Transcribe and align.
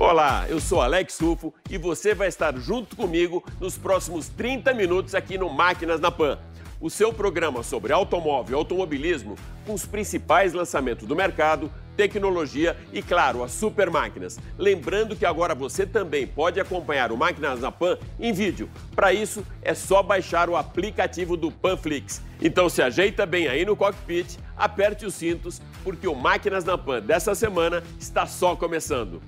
Olá, 0.00 0.46
eu 0.48 0.60
sou 0.60 0.80
Alex 0.80 1.18
Rufo 1.18 1.52
e 1.68 1.76
você 1.76 2.14
vai 2.14 2.28
estar 2.28 2.56
junto 2.56 2.94
comigo 2.94 3.44
nos 3.58 3.76
próximos 3.76 4.28
30 4.28 4.72
minutos 4.72 5.12
aqui 5.12 5.36
no 5.36 5.50
Máquinas 5.50 5.98
na 5.98 6.08
Pan. 6.08 6.38
O 6.80 6.88
seu 6.88 7.12
programa 7.12 7.64
sobre 7.64 7.92
automóvel 7.92 8.56
e 8.56 8.60
automobilismo 8.60 9.34
com 9.66 9.74
os 9.74 9.84
principais 9.84 10.52
lançamentos 10.52 11.04
do 11.04 11.16
mercado, 11.16 11.68
tecnologia 11.96 12.76
e, 12.92 13.02
claro, 13.02 13.42
as 13.42 13.50
super 13.50 13.90
máquinas. 13.90 14.38
Lembrando 14.56 15.16
que 15.16 15.26
agora 15.26 15.52
você 15.52 15.84
também 15.84 16.28
pode 16.28 16.60
acompanhar 16.60 17.10
o 17.10 17.16
Máquinas 17.16 17.58
na 17.58 17.72
Pan 17.72 17.98
em 18.20 18.32
vídeo. 18.32 18.70
Para 18.94 19.12
isso, 19.12 19.44
é 19.60 19.74
só 19.74 20.00
baixar 20.00 20.48
o 20.48 20.54
aplicativo 20.54 21.36
do 21.36 21.50
Panflix. 21.50 22.22
Então 22.40 22.68
se 22.68 22.80
ajeita 22.80 23.26
bem 23.26 23.48
aí 23.48 23.64
no 23.64 23.74
cockpit, 23.74 24.38
aperte 24.56 25.04
os 25.04 25.14
cintos, 25.14 25.60
porque 25.82 26.06
o 26.06 26.14
Máquinas 26.14 26.64
na 26.64 26.78
Pan 26.78 27.02
dessa 27.02 27.34
semana 27.34 27.82
está 27.98 28.26
só 28.26 28.54
começando. 28.54 29.20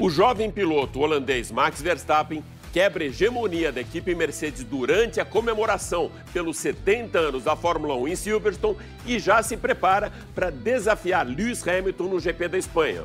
O 0.00 0.08
jovem 0.08 0.50
piloto 0.50 1.00
holandês 1.00 1.50
Max 1.50 1.82
Verstappen 1.82 2.42
quebra 2.72 3.04
a 3.04 3.06
hegemonia 3.08 3.70
da 3.70 3.82
equipe 3.82 4.14
Mercedes 4.14 4.64
durante 4.64 5.20
a 5.20 5.26
comemoração 5.26 6.10
pelos 6.32 6.56
70 6.56 7.18
anos 7.18 7.44
da 7.44 7.54
Fórmula 7.54 7.94
1 7.96 8.08
em 8.08 8.16
Silverstone 8.16 8.78
e 9.04 9.18
já 9.18 9.42
se 9.42 9.58
prepara 9.58 10.10
para 10.34 10.48
desafiar 10.48 11.26
Lewis 11.26 11.68
Hamilton 11.68 12.04
no 12.04 12.18
GP 12.18 12.48
da 12.48 12.56
Espanha. 12.56 13.02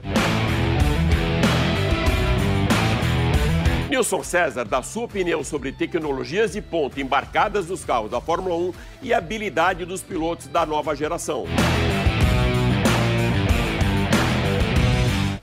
Nilson 3.89 4.23
César 4.23 4.63
dá 4.63 4.81
sua 4.81 5.03
opinião 5.03 5.43
sobre 5.43 5.73
tecnologias 5.73 6.53
de 6.53 6.61
ponta 6.61 7.01
embarcadas 7.01 7.67
nos 7.67 7.83
carros 7.83 8.09
da 8.09 8.21
Fórmula 8.21 8.55
1 8.55 8.73
e 9.01 9.13
habilidade 9.13 9.83
dos 9.83 10.01
pilotos 10.01 10.47
da 10.47 10.65
nova 10.65 10.95
geração. 10.95 11.45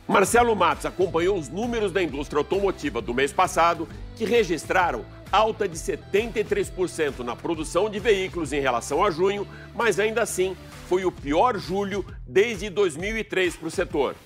Marcelo 0.07 0.55
Matos 0.57 0.85
acompanhou 0.85 1.39
os 1.39 1.49
números 1.49 1.93
da 1.93 2.03
indústria 2.03 2.39
automotiva 2.39 3.01
do 3.01 3.15
mês 3.15 3.33
passado, 3.33 3.89
que 4.17 4.25
registraram 4.25 5.05
alta 5.31 5.69
de 5.69 5.77
73% 5.77 7.21
na 7.21 7.37
produção 7.37 7.89
de 7.89 7.99
veículos 7.99 8.53
em 8.53 8.61
relação 8.61 9.05
a 9.05 9.11
junho, 9.11 9.47
mas 9.75 9.99
ainda 9.99 10.23
assim 10.23 10.57
foi 10.89 11.05
o 11.05 11.13
pior 11.13 11.57
julho 11.57 12.05
desde 12.27 12.69
2003 12.69 13.57
para 13.57 13.69
o 13.69 13.71
setor. 13.71 14.17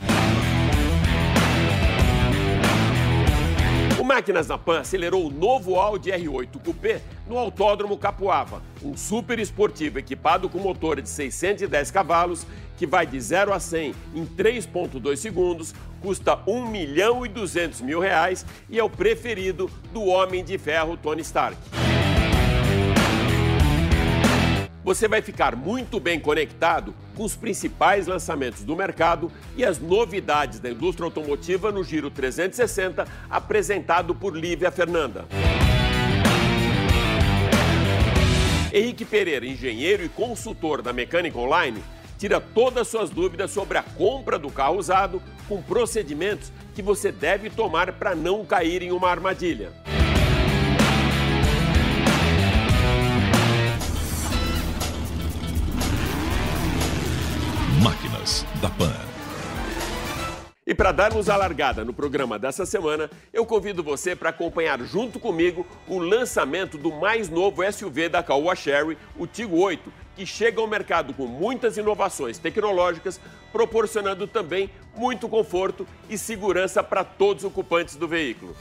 O 4.00 4.04
Máquinas 4.04 4.48
na 4.48 4.58
Pan 4.58 4.80
acelerou 4.80 5.26
o 5.26 5.30
novo 5.30 5.76
Audi 5.76 6.10
R8 6.10 6.62
Coupé 6.64 7.00
no 7.26 7.38
Autódromo 7.38 7.96
Capuava, 7.96 8.62
um 8.82 8.96
super 8.96 9.38
esportivo 9.38 9.98
equipado 9.98 10.48
com 10.48 10.58
motor 10.58 11.00
de 11.00 11.08
610 11.08 11.90
cavalos 11.90 12.46
que 12.76 12.86
vai 12.86 13.06
de 13.06 13.20
0 13.20 13.52
a 13.52 13.60
100 13.60 13.94
em 14.14 14.26
3,2 14.26 15.16
segundos, 15.16 15.74
custa 16.00 16.38
1 16.46 16.66
milhão 16.66 17.24
e 17.24 17.28
200 17.28 17.80
mil 17.80 18.00
reais 18.00 18.44
e 18.68 18.78
é 18.78 18.84
o 18.84 18.90
preferido 18.90 19.70
do 19.92 20.04
Homem 20.04 20.44
de 20.44 20.58
Ferro 20.58 20.96
Tony 20.96 21.22
Stark. 21.22 21.56
Você 24.86 25.08
vai 25.08 25.20
ficar 25.20 25.56
muito 25.56 25.98
bem 25.98 26.20
conectado 26.20 26.94
com 27.16 27.24
os 27.24 27.34
principais 27.34 28.06
lançamentos 28.06 28.62
do 28.62 28.76
mercado 28.76 29.32
e 29.56 29.64
as 29.64 29.80
novidades 29.80 30.60
da 30.60 30.70
indústria 30.70 31.04
automotiva 31.04 31.72
no 31.72 31.82
Giro 31.82 32.08
360, 32.08 33.04
apresentado 33.28 34.14
por 34.14 34.36
Lívia 34.36 34.70
Fernanda. 34.70 35.24
Henrique 38.72 39.04
Pereira, 39.04 39.44
engenheiro 39.44 40.04
e 40.04 40.08
consultor 40.08 40.82
da 40.82 40.92
Mecânica 40.92 41.38
Online, 41.38 41.82
tira 42.18 42.40
todas 42.40 42.82
as 42.82 42.88
suas 42.88 43.10
dúvidas 43.10 43.50
sobre 43.50 43.78
a 43.78 43.82
compra 43.82 44.38
do 44.38 44.50
carro 44.50 44.78
usado 44.78 45.22
com 45.48 45.62
procedimentos 45.62 46.52
que 46.74 46.82
você 46.82 47.12
deve 47.12 47.50
tomar 47.50 47.92
para 47.92 48.14
não 48.14 48.44
cair 48.44 48.82
em 48.82 48.92
uma 48.92 49.08
armadilha. 49.08 49.72
Máquinas 57.82 58.44
da 58.60 58.68
Pan. 58.70 59.05
E 60.66 60.74
para 60.74 60.90
darmos 60.90 61.28
a 61.28 61.36
largada 61.36 61.84
no 61.84 61.92
programa 61.92 62.40
dessa 62.40 62.66
semana, 62.66 63.08
eu 63.32 63.46
convido 63.46 63.84
você 63.84 64.16
para 64.16 64.30
acompanhar 64.30 64.80
junto 64.82 65.20
comigo 65.20 65.64
o 65.86 65.96
lançamento 65.96 66.76
do 66.76 66.90
mais 66.90 67.28
novo 67.28 67.62
SUV 67.72 68.08
da 68.08 68.20
Caoa 68.20 68.56
Sherry, 68.56 68.98
o 69.16 69.28
Tigo 69.28 69.58
8, 69.58 69.92
que 70.16 70.26
chega 70.26 70.60
ao 70.60 70.66
mercado 70.66 71.14
com 71.14 71.24
muitas 71.24 71.76
inovações 71.76 72.36
tecnológicas, 72.36 73.20
proporcionando 73.52 74.26
também 74.26 74.68
muito 74.96 75.28
conforto 75.28 75.86
e 76.10 76.18
segurança 76.18 76.82
para 76.82 77.04
todos 77.04 77.44
os 77.44 77.48
ocupantes 77.48 77.94
do 77.94 78.08
veículo. 78.08 78.56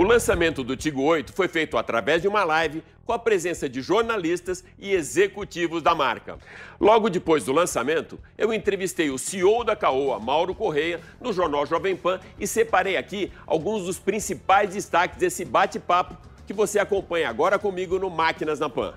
O 0.00 0.02
lançamento 0.02 0.64
do 0.64 0.78
Tigo 0.78 1.02
8 1.02 1.30
foi 1.30 1.46
feito 1.46 1.76
através 1.76 2.22
de 2.22 2.26
uma 2.26 2.42
live 2.42 2.82
com 3.04 3.12
a 3.12 3.18
presença 3.18 3.68
de 3.68 3.82
jornalistas 3.82 4.64
e 4.78 4.94
executivos 4.94 5.82
da 5.82 5.94
marca. 5.94 6.38
Logo 6.80 7.10
depois 7.10 7.44
do 7.44 7.52
lançamento, 7.52 8.18
eu 8.38 8.50
entrevistei 8.50 9.10
o 9.10 9.18
CEO 9.18 9.62
da 9.62 9.76
Caoa, 9.76 10.18
Mauro 10.18 10.54
Correia, 10.54 11.02
no 11.20 11.34
jornal 11.34 11.66
Jovem 11.66 11.94
Pan 11.94 12.18
e 12.38 12.46
separei 12.46 12.96
aqui 12.96 13.30
alguns 13.46 13.84
dos 13.84 13.98
principais 13.98 14.72
destaques 14.72 15.18
desse 15.18 15.44
bate-papo 15.44 16.16
que 16.46 16.54
você 16.54 16.78
acompanha 16.78 17.28
agora 17.28 17.58
comigo 17.58 17.98
no 17.98 18.08
Máquinas 18.08 18.58
na 18.58 18.70
Pan 18.70 18.94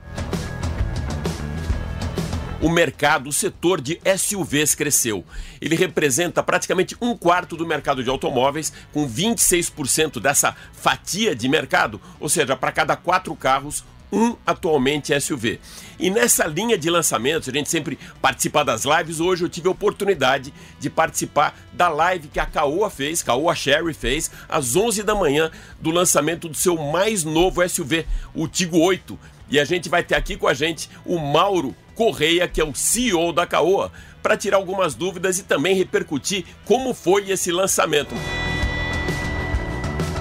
o 2.64 2.70
mercado, 2.70 3.28
o 3.28 3.34
setor 3.34 3.82
de 3.82 4.00
SUVs 4.18 4.74
cresceu. 4.74 5.26
Ele 5.60 5.76
representa 5.76 6.42
praticamente 6.42 6.96
um 7.02 7.14
quarto 7.14 7.58
do 7.58 7.68
mercado 7.68 8.02
de 8.02 8.10
automóveis, 8.10 8.72
com 8.94 9.06
26% 9.06 10.18
dessa 10.22 10.56
fatia 10.72 11.36
de 11.36 11.50
mercado, 11.50 12.00
ou 12.22 12.30
seja, 12.30 12.56
para 12.56 12.72
cada 12.72 12.96
quatro 12.96 13.36
carros, 13.36 13.84
um 14.10 14.38
atualmente 14.46 15.20
SUV. 15.20 15.60
E 16.00 16.10
nessa 16.10 16.46
linha 16.46 16.78
de 16.78 16.90
lançamentos, 16.90 17.50
a 17.50 17.52
gente 17.52 17.70
sempre 17.70 18.00
participa 18.22 18.64
das 18.64 18.86
lives. 18.86 19.20
Hoje 19.20 19.44
eu 19.44 19.50
tive 19.50 19.68
a 19.68 19.72
oportunidade 19.72 20.54
de 20.80 20.90
participar 20.90 21.60
da 21.74 21.90
live 21.90 22.30
que 22.30 22.40
a 22.40 22.46
Caoa 22.46 22.90
fez, 22.90 23.22
Caoa 23.22 23.56
Sherry 23.56 23.94
fez, 23.94 24.32
às 24.48 24.74
11 24.74 25.04
da 25.04 25.14
manhã, 25.14 25.52
do 25.82 25.92
lançamento 25.92 26.48
do 26.48 26.56
seu 26.56 26.78
mais 26.78 27.26
novo 27.26 27.68
SUV, 27.68 28.06
o 28.34 28.48
Tigo 28.48 28.78
8. 28.78 29.20
E 29.50 29.60
a 29.60 29.66
gente 29.66 29.90
vai 29.90 30.02
ter 30.02 30.16
aqui 30.16 30.38
com 30.38 30.48
a 30.48 30.54
gente 30.54 30.90
o 31.06 31.20
Mauro 31.20 31.76
Correia, 31.96 32.48
que 32.48 32.62
é 32.62 32.64
o 32.64 32.76
CEO 32.76 33.32
da 33.32 33.46
Caoa, 33.46 33.92
para 34.22 34.38
tirar 34.38 34.58
algumas 34.58 34.96
dúvidas 34.96 35.40
e 35.40 35.44
também 35.44 35.76
repercutir 35.76 36.46
como 36.66 36.94
foi 36.94 37.30
esse 37.30 37.52
lançamento. 37.52 38.16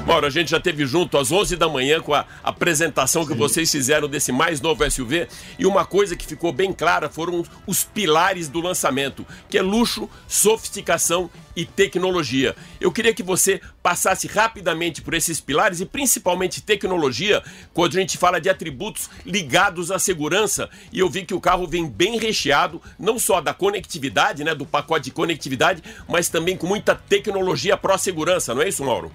Mauro, 0.04 0.26
a 0.26 0.30
gente 0.30 0.50
já 0.50 0.58
teve 0.58 0.84
junto 0.84 1.16
às 1.16 1.30
11 1.30 1.56
da 1.56 1.68
manhã 1.68 2.00
com 2.00 2.12
a 2.12 2.26
apresentação 2.42 3.24
que 3.24 3.34
Sim. 3.34 3.38
vocês 3.38 3.70
fizeram 3.70 4.08
desse 4.08 4.32
mais 4.32 4.60
novo 4.60 4.88
SUV 4.90 5.28
e 5.56 5.64
uma 5.64 5.84
coisa 5.84 6.16
que 6.16 6.26
ficou 6.26 6.52
bem 6.52 6.72
clara 6.72 7.08
foram 7.08 7.44
os 7.68 7.84
pilares 7.84 8.48
do 8.48 8.60
lançamento, 8.60 9.24
que 9.48 9.56
é 9.56 9.62
luxo, 9.62 10.10
sofisticação 10.26 11.30
e 11.54 11.64
tecnologia. 11.64 12.56
Eu 12.80 12.90
queria 12.90 13.14
que 13.14 13.22
você 13.22 13.60
passasse 13.80 14.26
rapidamente 14.26 15.00
por 15.00 15.14
esses 15.14 15.40
pilares 15.40 15.80
e 15.80 15.86
principalmente 15.86 16.60
tecnologia, 16.60 17.40
quando 17.72 17.96
a 17.96 18.00
gente 18.00 18.18
fala 18.18 18.40
de 18.40 18.50
atributos 18.50 19.08
ligados 19.24 19.92
à 19.92 20.00
segurança. 20.00 20.68
E 20.92 20.98
eu 20.98 21.08
vi 21.08 21.24
que 21.24 21.34
o 21.34 21.40
carro 21.40 21.66
vem 21.66 21.88
bem 21.88 22.18
recheado, 22.18 22.82
não 22.98 23.20
só 23.20 23.40
da 23.40 23.54
conectividade, 23.54 24.42
né, 24.42 24.52
do 24.52 24.66
pacote 24.66 25.04
de 25.04 25.10
conectividade, 25.12 25.80
mas 26.08 26.28
também 26.28 26.56
com 26.56 26.66
muita 26.66 26.94
tecnologia 26.94 27.76
pró-segurança, 27.76 28.52
não 28.52 28.62
é 28.62 28.68
isso, 28.68 28.84
Mauro? 28.84 29.12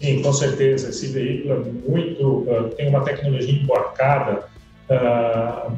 Sim, 0.00 0.22
com 0.22 0.32
certeza. 0.32 0.88
Esse 0.88 1.08
veículo 1.08 1.54
é 1.54 1.90
muito, 1.90 2.38
uh, 2.50 2.70
tem 2.76 2.88
uma 2.88 3.04
tecnologia 3.04 3.52
embarcada 3.52 4.46
uh, 4.88 5.76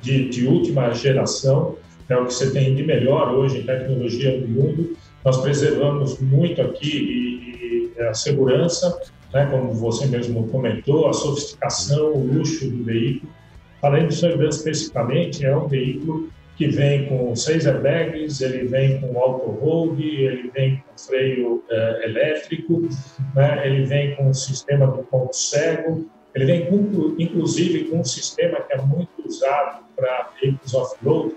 de, 0.00 0.28
de, 0.28 0.46
última 0.46 0.92
geração, 0.94 1.76
é 2.08 2.16
o 2.16 2.26
que 2.26 2.34
você 2.34 2.50
tem 2.50 2.74
de 2.74 2.84
melhor 2.84 3.34
hoje 3.34 3.58
em 3.58 3.66
tecnologia 3.66 4.38
no 4.38 4.46
mundo. 4.46 4.96
Nós 5.24 5.38
preservamos 5.38 6.20
muito 6.20 6.62
aqui 6.62 7.90
e, 7.98 7.98
e 7.98 8.02
a 8.02 8.14
segurança, 8.14 8.96
né, 9.32 9.46
como 9.46 9.72
você 9.72 10.06
mesmo 10.06 10.46
comentou, 10.48 11.08
a 11.08 11.12
sofisticação, 11.12 12.12
o 12.12 12.26
luxo 12.26 12.68
do 12.70 12.84
veículo. 12.84 13.32
Falando 13.80 14.08
de 14.08 14.14
segurança 14.14 14.58
especificamente, 14.58 15.44
é 15.44 15.56
um 15.56 15.66
veículo 15.66 16.28
que 16.56 16.68
vem 16.68 17.06
com 17.06 17.34
seis 17.34 17.66
airbags, 17.66 18.40
ele 18.40 18.68
vem 18.68 19.00
com 19.00 19.18
auto-hold, 19.18 20.00
ele 20.00 20.50
vem 20.50 20.76
com 20.76 20.98
freio 20.98 21.64
uh, 21.68 22.02
elétrico, 22.04 22.88
né? 23.34 23.66
ele 23.66 23.84
vem 23.84 24.14
com 24.14 24.28
um 24.28 24.34
sistema 24.34 24.86
de 24.86 25.02
ponto 25.02 25.34
cego, 25.34 26.08
ele 26.34 26.44
vem 26.44 26.66
com, 26.66 27.14
inclusive 27.18 27.84
com 27.84 27.98
um 27.98 28.04
sistema 28.04 28.60
que 28.60 28.72
é 28.72 28.80
muito 28.80 29.10
usado 29.24 29.84
para 29.96 30.30
veículos 30.40 30.74
off-road, 30.74 31.34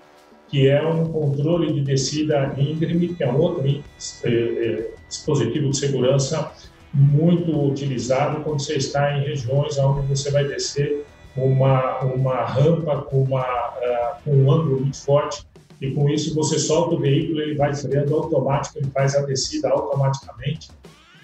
que 0.47 0.67
é 0.67 0.81
um 0.81 1.11
controle 1.11 1.73
de 1.73 1.81
descida 1.81 2.53
íngreme, 2.57 3.13
que 3.13 3.23
é 3.23 3.31
um 3.31 3.37
outro 3.37 3.67
eh, 3.67 3.81
eh, 4.23 4.89
dispositivo 5.07 5.69
de 5.69 5.77
segurança 5.77 6.51
muito 6.93 7.67
utilizado 7.67 8.43
quando 8.43 8.61
você 8.61 8.75
está 8.75 9.17
em 9.17 9.25
regiões 9.25 9.77
onde 9.77 10.07
você 10.07 10.31
vai 10.31 10.45
descer 10.45 11.05
uma, 11.45 11.99
uma 12.01 12.45
rampa 12.45 13.01
com, 13.03 13.23
uma, 13.23 13.43
uh, 13.43 14.23
com 14.23 14.31
um 14.31 14.51
ângulo 14.51 14.81
muito 14.81 14.97
forte 14.97 15.45
e 15.79 15.91
com 15.91 16.09
isso 16.09 16.33
você 16.33 16.57
solta 16.57 16.95
o 16.95 16.99
veículo, 16.99 17.41
ele 17.41 17.55
vai 17.55 17.75
freando 17.75 18.15
automático, 18.15 18.79
ele 18.79 18.89
faz 18.89 19.15
a 19.15 19.21
descida 19.21 19.69
automaticamente. 19.69 20.69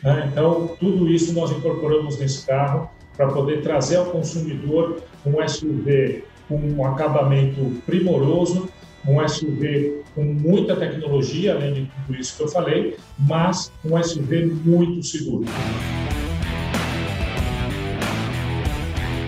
Né? 0.04 0.30
Então, 0.31 0.68
tudo 0.80 1.10
isso 1.10 1.33
nós 1.33 1.51
incorporamos 1.51 2.19
nesse 2.19 2.45
carro 2.45 2.89
para 3.18 3.27
poder 3.27 3.62
trazer 3.62 3.98
ao 3.98 4.06
consumidor 4.06 5.01
um 5.25 5.48
SUV 5.48 6.24
com 6.48 6.56
um 6.56 6.86
acabamento 6.86 7.81
primoroso, 7.86 8.69
um 9.07 9.27
SUV 9.27 10.04
com 10.13 10.24
muita 10.24 10.75
tecnologia, 10.75 11.56
além 11.56 11.74
de 11.74 11.92
tudo 12.06 12.19
isso 12.19 12.38
que 12.38 12.44
eu 12.44 12.48
falei, 12.48 12.98
mas 13.18 13.71
um 13.83 14.01
SUV 14.01 14.45
muito 14.45 15.04
seguro. 15.04 15.45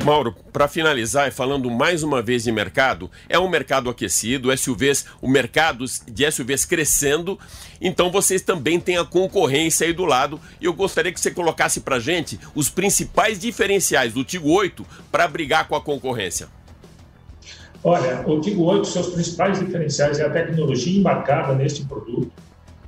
Mauro, 0.05 0.35
para 0.53 0.67
finalizar 0.67 1.31
falando 1.31 1.71
mais 1.71 2.03
uma 2.03 2.21
vez 2.21 2.43
de 2.43 2.51
mercado, 2.51 3.09
é 3.27 3.39
um 3.39 3.49
mercado 3.49 3.89
aquecido, 3.89 4.55
SUVs, 4.55 5.07
o 5.19 5.27
mercado 5.27 5.83
de 6.07 6.31
SUVs 6.31 6.63
crescendo, 6.63 7.39
então 7.81 8.11
vocês 8.11 8.43
também 8.43 8.79
têm 8.79 8.99
a 8.99 9.03
concorrência 9.03 9.87
aí 9.87 9.93
do 9.93 10.05
lado 10.05 10.39
e 10.61 10.65
eu 10.65 10.73
gostaria 10.73 11.11
que 11.11 11.19
você 11.19 11.31
colocasse 11.31 11.81
para 11.81 11.97
gente 11.97 12.39
os 12.53 12.69
principais 12.69 13.39
diferenciais 13.39 14.13
do 14.13 14.23
Tigo 14.23 14.51
8 14.51 14.85
para 15.11 15.27
brigar 15.27 15.67
com 15.67 15.75
a 15.75 15.81
concorrência. 15.81 16.49
Olha, 17.83 18.23
o 18.27 18.39
Tigo 18.39 18.63
8, 18.63 18.85
seus 18.85 19.07
principais 19.07 19.59
diferenciais 19.59 20.19
é 20.19 20.25
a 20.27 20.29
tecnologia 20.29 20.99
embarcada 20.99 21.55
neste 21.55 21.83
produto, 21.83 22.31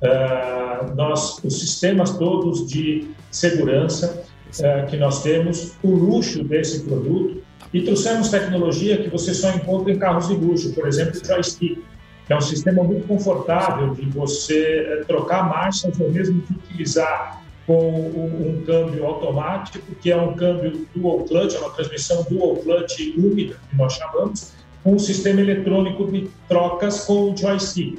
uh, 0.02 0.94
nós, 0.94 1.42
os 1.42 1.58
sistemas 1.58 2.16
todos 2.16 2.64
de 2.64 3.10
segurança, 3.28 4.22
é, 4.60 4.82
que 4.82 4.96
nós 4.96 5.22
temos, 5.22 5.72
o 5.82 5.90
luxo 5.90 6.42
desse 6.44 6.84
produto 6.84 7.42
e 7.72 7.82
trouxemos 7.82 8.30
tecnologia 8.30 8.96
que 8.98 9.08
você 9.08 9.34
só 9.34 9.50
encontra 9.50 9.92
em 9.92 9.98
carros 9.98 10.28
de 10.28 10.34
luxo, 10.34 10.72
por 10.72 10.86
exemplo, 10.86 11.20
o 11.20 11.24
joystick, 11.24 11.82
que 12.26 12.32
é 12.32 12.36
um 12.36 12.40
sistema 12.40 12.82
muito 12.82 13.06
confortável 13.06 13.94
de 13.94 14.06
você 14.10 14.86
é, 14.86 15.04
trocar 15.04 15.48
marchas 15.48 15.98
ou 16.00 16.10
mesmo 16.10 16.42
utilizar 16.50 17.42
com 17.66 17.74
um, 17.74 18.48
um, 18.48 18.64
câmbio 18.64 19.04
automático, 19.04 19.84
que 20.00 20.10
é 20.10 20.16
um 20.16 20.34
câmbio 20.34 20.86
dual 20.96 21.24
clutch, 21.24 21.54
é 21.54 21.58
uma 21.58 21.70
transmissão 21.70 22.26
dual 22.30 22.56
clutch 22.56 23.14
úmida, 23.16 23.56
que 23.68 23.76
nós 23.76 23.92
chamamos, 23.92 24.52
um 24.84 24.98
sistema 24.98 25.40
eletrônico 25.40 26.10
de 26.10 26.30
trocas 26.48 27.04
com 27.04 27.32
o 27.32 27.36
joystick. 27.36 27.98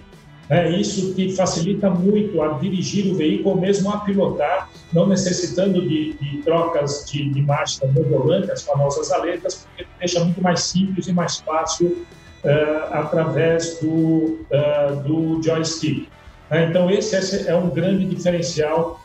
É 0.49 0.67
isso 0.71 1.13
que 1.13 1.35
facilita 1.35 1.91
muito 1.91 2.41
a 2.41 2.53
dirigir 2.53 3.11
o 3.11 3.15
veículo, 3.15 3.61
mesmo 3.61 3.91
a 3.91 3.99
pilotar, 3.99 4.67
não 4.91 5.05
necessitando 5.05 5.87
de, 5.87 6.13
de 6.13 6.37
trocas 6.41 7.05
de, 7.05 7.29
de 7.29 7.41
marcha 7.43 7.85
no 7.85 8.03
volante, 8.03 8.51
as 8.51 8.63
famosas 8.63 9.11
aletas, 9.11 9.67
porque 9.67 9.87
deixa 9.99 10.23
muito 10.23 10.41
mais 10.41 10.63
simples 10.63 11.07
e 11.07 11.13
mais 11.13 11.37
fácil 11.37 12.03
uh, 12.43 12.93
através 12.93 13.79
do, 13.79 14.39
uh, 14.49 14.95
do 15.05 15.39
joystick. 15.43 16.09
Uh, 16.49 16.55
então, 16.67 16.89
esse, 16.89 17.47
é 17.47 17.55
um 17.55 17.69
grande 17.69 18.05
diferencial 18.05 18.99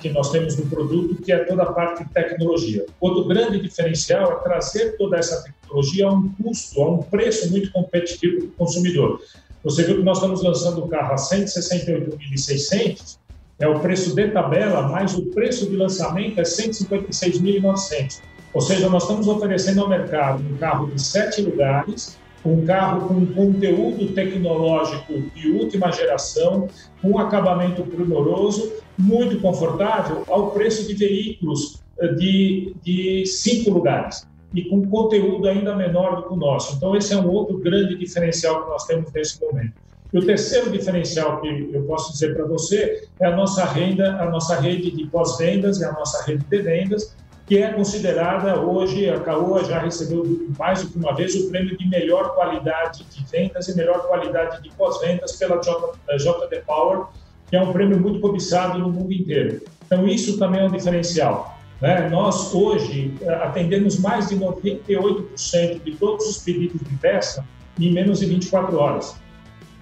que 0.00 0.08
nós 0.08 0.30
temos 0.30 0.56
no 0.56 0.64
produto, 0.70 1.20
que 1.20 1.30
é 1.30 1.44
toda 1.44 1.64
a 1.64 1.72
parte 1.72 2.02
de 2.02 2.10
tecnologia. 2.14 2.86
Outro 2.98 3.24
grande 3.24 3.60
diferencial 3.60 4.32
é 4.32 4.36
trazer 4.36 4.96
toda 4.96 5.18
essa 5.18 5.42
tecnologia 5.42 6.06
a 6.06 6.12
um 6.14 6.30
custo, 6.42 6.80
a 6.80 6.90
um 6.90 7.02
preço 7.02 7.50
muito 7.50 7.70
competitivo 7.70 8.38
para 8.38 8.46
o 8.46 8.52
consumidor. 8.52 9.20
Você 9.62 9.84
viu 9.84 9.96
que 9.96 10.02
nós 10.02 10.18
estamos 10.18 10.42
lançando 10.42 10.84
o 10.84 10.88
carro 10.88 11.12
a 11.12 11.16
168.600, 11.16 13.18
é 13.58 13.68
o 13.68 13.78
preço 13.78 14.14
de 14.14 14.28
tabela, 14.28 14.88
mas 14.88 15.14
o 15.14 15.26
preço 15.26 15.68
de 15.68 15.76
lançamento 15.76 16.38
é 16.38 16.42
156.900. 16.42 18.22
Ou 18.54 18.60
seja, 18.60 18.88
nós 18.88 19.02
estamos 19.02 19.28
oferecendo 19.28 19.82
ao 19.82 19.88
mercado 19.88 20.42
um 20.42 20.56
carro 20.56 20.90
de 20.90 21.00
sete 21.00 21.42
lugares, 21.42 22.18
um 22.42 22.64
carro 22.64 23.06
com 23.06 23.26
conteúdo 23.26 24.14
tecnológico 24.14 25.20
de 25.34 25.50
última 25.50 25.92
geração, 25.92 26.66
com 27.02 27.10
um 27.10 27.18
acabamento 27.18 27.82
primoroso, 27.82 28.72
muito 28.96 29.38
confortável, 29.40 30.24
ao 30.26 30.52
preço 30.52 30.88
de 30.88 30.94
veículos 30.94 31.82
eh, 31.98 32.14
de, 32.14 32.74
de 32.82 33.26
cinco 33.26 33.70
lugares 33.70 34.26
e 34.54 34.64
com 34.64 34.86
conteúdo 34.88 35.48
ainda 35.48 35.74
menor 35.76 36.16
do 36.16 36.22
que 36.24 36.32
o 36.32 36.36
nosso. 36.36 36.76
Então, 36.76 36.96
esse 36.96 37.12
é 37.12 37.16
um 37.16 37.28
outro 37.28 37.58
grande 37.58 37.96
diferencial 37.96 38.64
que 38.64 38.70
nós 38.70 38.84
temos 38.84 39.12
nesse 39.12 39.40
momento. 39.40 39.74
E 40.12 40.18
o 40.18 40.26
terceiro 40.26 40.70
diferencial 40.70 41.40
que 41.40 41.70
eu 41.72 41.84
posso 41.84 42.12
dizer 42.12 42.34
para 42.34 42.44
você 42.44 43.08
é 43.20 43.26
a 43.26 43.36
nossa 43.36 43.64
renda, 43.64 44.20
a 44.20 44.28
nossa 44.28 44.58
rede 44.60 44.90
de 44.90 45.06
pós-vendas 45.06 45.80
e 45.80 45.84
a 45.84 45.92
nossa 45.92 46.24
rede 46.24 46.44
de 46.44 46.58
vendas, 46.62 47.14
que 47.46 47.58
é 47.58 47.72
considerada 47.72 48.60
hoje, 48.60 49.08
a 49.08 49.20
Caoa 49.20 49.64
já 49.64 49.78
recebeu 49.78 50.24
mais 50.58 50.82
do 50.82 50.90
que 50.90 50.98
uma 50.98 51.14
vez 51.14 51.34
o 51.36 51.48
prêmio 51.48 51.76
de 51.76 51.88
melhor 51.88 52.34
qualidade 52.34 53.04
de 53.04 53.24
vendas 53.30 53.68
e 53.68 53.76
melhor 53.76 54.06
qualidade 54.06 54.62
de 54.62 54.70
pós-vendas 54.70 55.36
pela 55.36 55.58
JD 55.58 56.62
Power, 56.66 57.06
que 57.48 57.56
é 57.56 57.62
um 57.62 57.72
prêmio 57.72 57.98
muito 57.98 58.20
cobiçado 58.20 58.78
no 58.78 58.90
mundo 58.90 59.12
inteiro. 59.12 59.62
Então, 59.86 60.06
isso 60.06 60.38
também 60.38 60.60
é 60.60 60.64
um 60.64 60.70
diferencial. 60.70 61.59
Né? 61.80 62.08
Nós, 62.10 62.54
hoje, 62.54 63.14
eh, 63.20 63.34
atendemos 63.34 63.98
mais 63.98 64.28
de 64.28 64.36
98% 64.36 65.82
de 65.82 65.92
todos 65.92 66.28
os 66.28 66.38
pedidos 66.38 66.80
de 66.86 66.96
peça 66.96 67.44
em 67.78 67.92
menos 67.92 68.20
de 68.20 68.26
24 68.26 68.76
horas. 68.76 69.16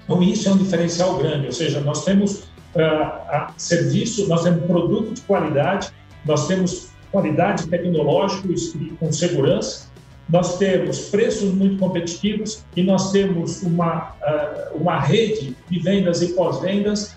Então, 0.05 0.23
isso 0.23 0.49
é 0.49 0.53
um 0.53 0.57
diferencial 0.57 1.19
grande, 1.19 1.47
ou 1.47 1.53
seja, 1.53 1.81
nós 1.81 2.05
temos 2.05 2.45
uh, 2.75 3.53
serviço, 3.59 4.27
nós 4.27 4.43
temos 4.43 4.65
produto 4.65 5.13
de 5.13 5.21
qualidade, 5.23 5.91
nós 6.25 6.47
temos 6.47 6.89
qualidade 7.13 7.67
tecnológica 7.67 8.49
e 8.49 8.91
com 8.99 9.13
segurança, 9.13 9.89
nós 10.29 10.57
temos 10.59 11.09
preços 11.11 11.53
muito 11.53 11.79
competitivos 11.79 12.65
e 12.77 12.83
nós 12.83 13.13
temos 13.13 13.63
uma, 13.63 14.13
uh, 14.13 14.77
uma 14.77 14.99
rede 15.01 15.57
de 15.69 15.79
vendas 15.81 16.23
e 16.23 16.29
pós-vendas 16.29 17.15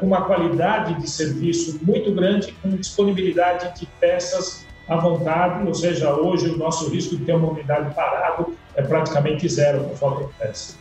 com 0.00 0.06
uma 0.06 0.22
qualidade 0.22 0.94
de 1.00 1.10
serviço 1.10 1.78
muito 1.82 2.12
grande, 2.12 2.52
com 2.62 2.70
disponibilidade 2.76 3.78
de 3.78 3.86
peças 4.00 4.64
à 4.88 4.96
vontade, 4.96 5.66
ou 5.66 5.74
seja, 5.74 6.14
hoje 6.14 6.48
o 6.48 6.56
nosso 6.56 6.88
risco 6.88 7.16
de 7.16 7.24
ter 7.24 7.34
uma 7.34 7.50
unidade 7.50 7.94
parada 7.94 8.46
é 8.74 8.82
praticamente 8.82 9.48
zero 9.48 9.90
de 9.90 10.34
peças. 10.38 10.78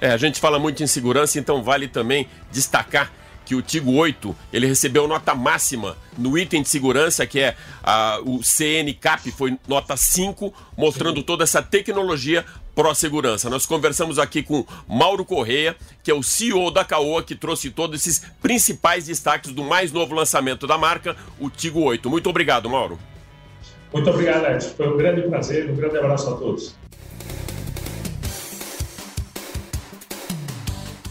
É, 0.00 0.10
a 0.10 0.16
gente 0.16 0.40
fala 0.40 0.58
muito 0.58 0.82
em 0.82 0.86
segurança, 0.86 1.38
então 1.38 1.62
vale 1.62 1.88
também 1.88 2.28
destacar 2.50 3.10
que 3.46 3.54
o 3.54 3.62
Tigo 3.62 3.92
8 3.92 4.36
ele 4.52 4.66
recebeu 4.66 5.06
nota 5.06 5.34
máxima 5.34 5.96
no 6.18 6.36
item 6.36 6.62
de 6.62 6.68
segurança, 6.68 7.24
que 7.26 7.38
é 7.40 7.56
a, 7.82 8.20
o 8.22 8.42
CNCAP, 8.42 9.30
foi 9.30 9.56
nota 9.68 9.96
5, 9.96 10.52
mostrando 10.76 11.22
toda 11.22 11.44
essa 11.44 11.62
tecnologia 11.62 12.44
pró-segurança. 12.74 13.48
Nós 13.48 13.64
conversamos 13.64 14.18
aqui 14.18 14.42
com 14.42 14.66
Mauro 14.86 15.24
Correia, 15.24 15.76
que 16.02 16.10
é 16.10 16.14
o 16.14 16.22
CEO 16.22 16.70
da 16.70 16.84
Caoa, 16.84 17.22
que 17.22 17.36
trouxe 17.36 17.70
todos 17.70 18.00
esses 18.00 18.22
principais 18.42 19.06
destaques 19.06 19.52
do 19.52 19.62
mais 19.62 19.92
novo 19.92 20.14
lançamento 20.14 20.66
da 20.66 20.76
marca, 20.76 21.16
o 21.40 21.48
Tigo 21.48 21.80
8. 21.80 22.10
Muito 22.10 22.28
obrigado, 22.28 22.68
Mauro. 22.68 22.98
Muito 23.92 24.10
obrigado, 24.10 24.44
Edson. 24.52 24.74
Foi 24.76 24.88
um 24.92 24.96
grande 24.96 25.22
prazer, 25.22 25.70
um 25.70 25.76
grande 25.76 25.96
abraço 25.96 26.28
a 26.28 26.36
todos. 26.36 26.74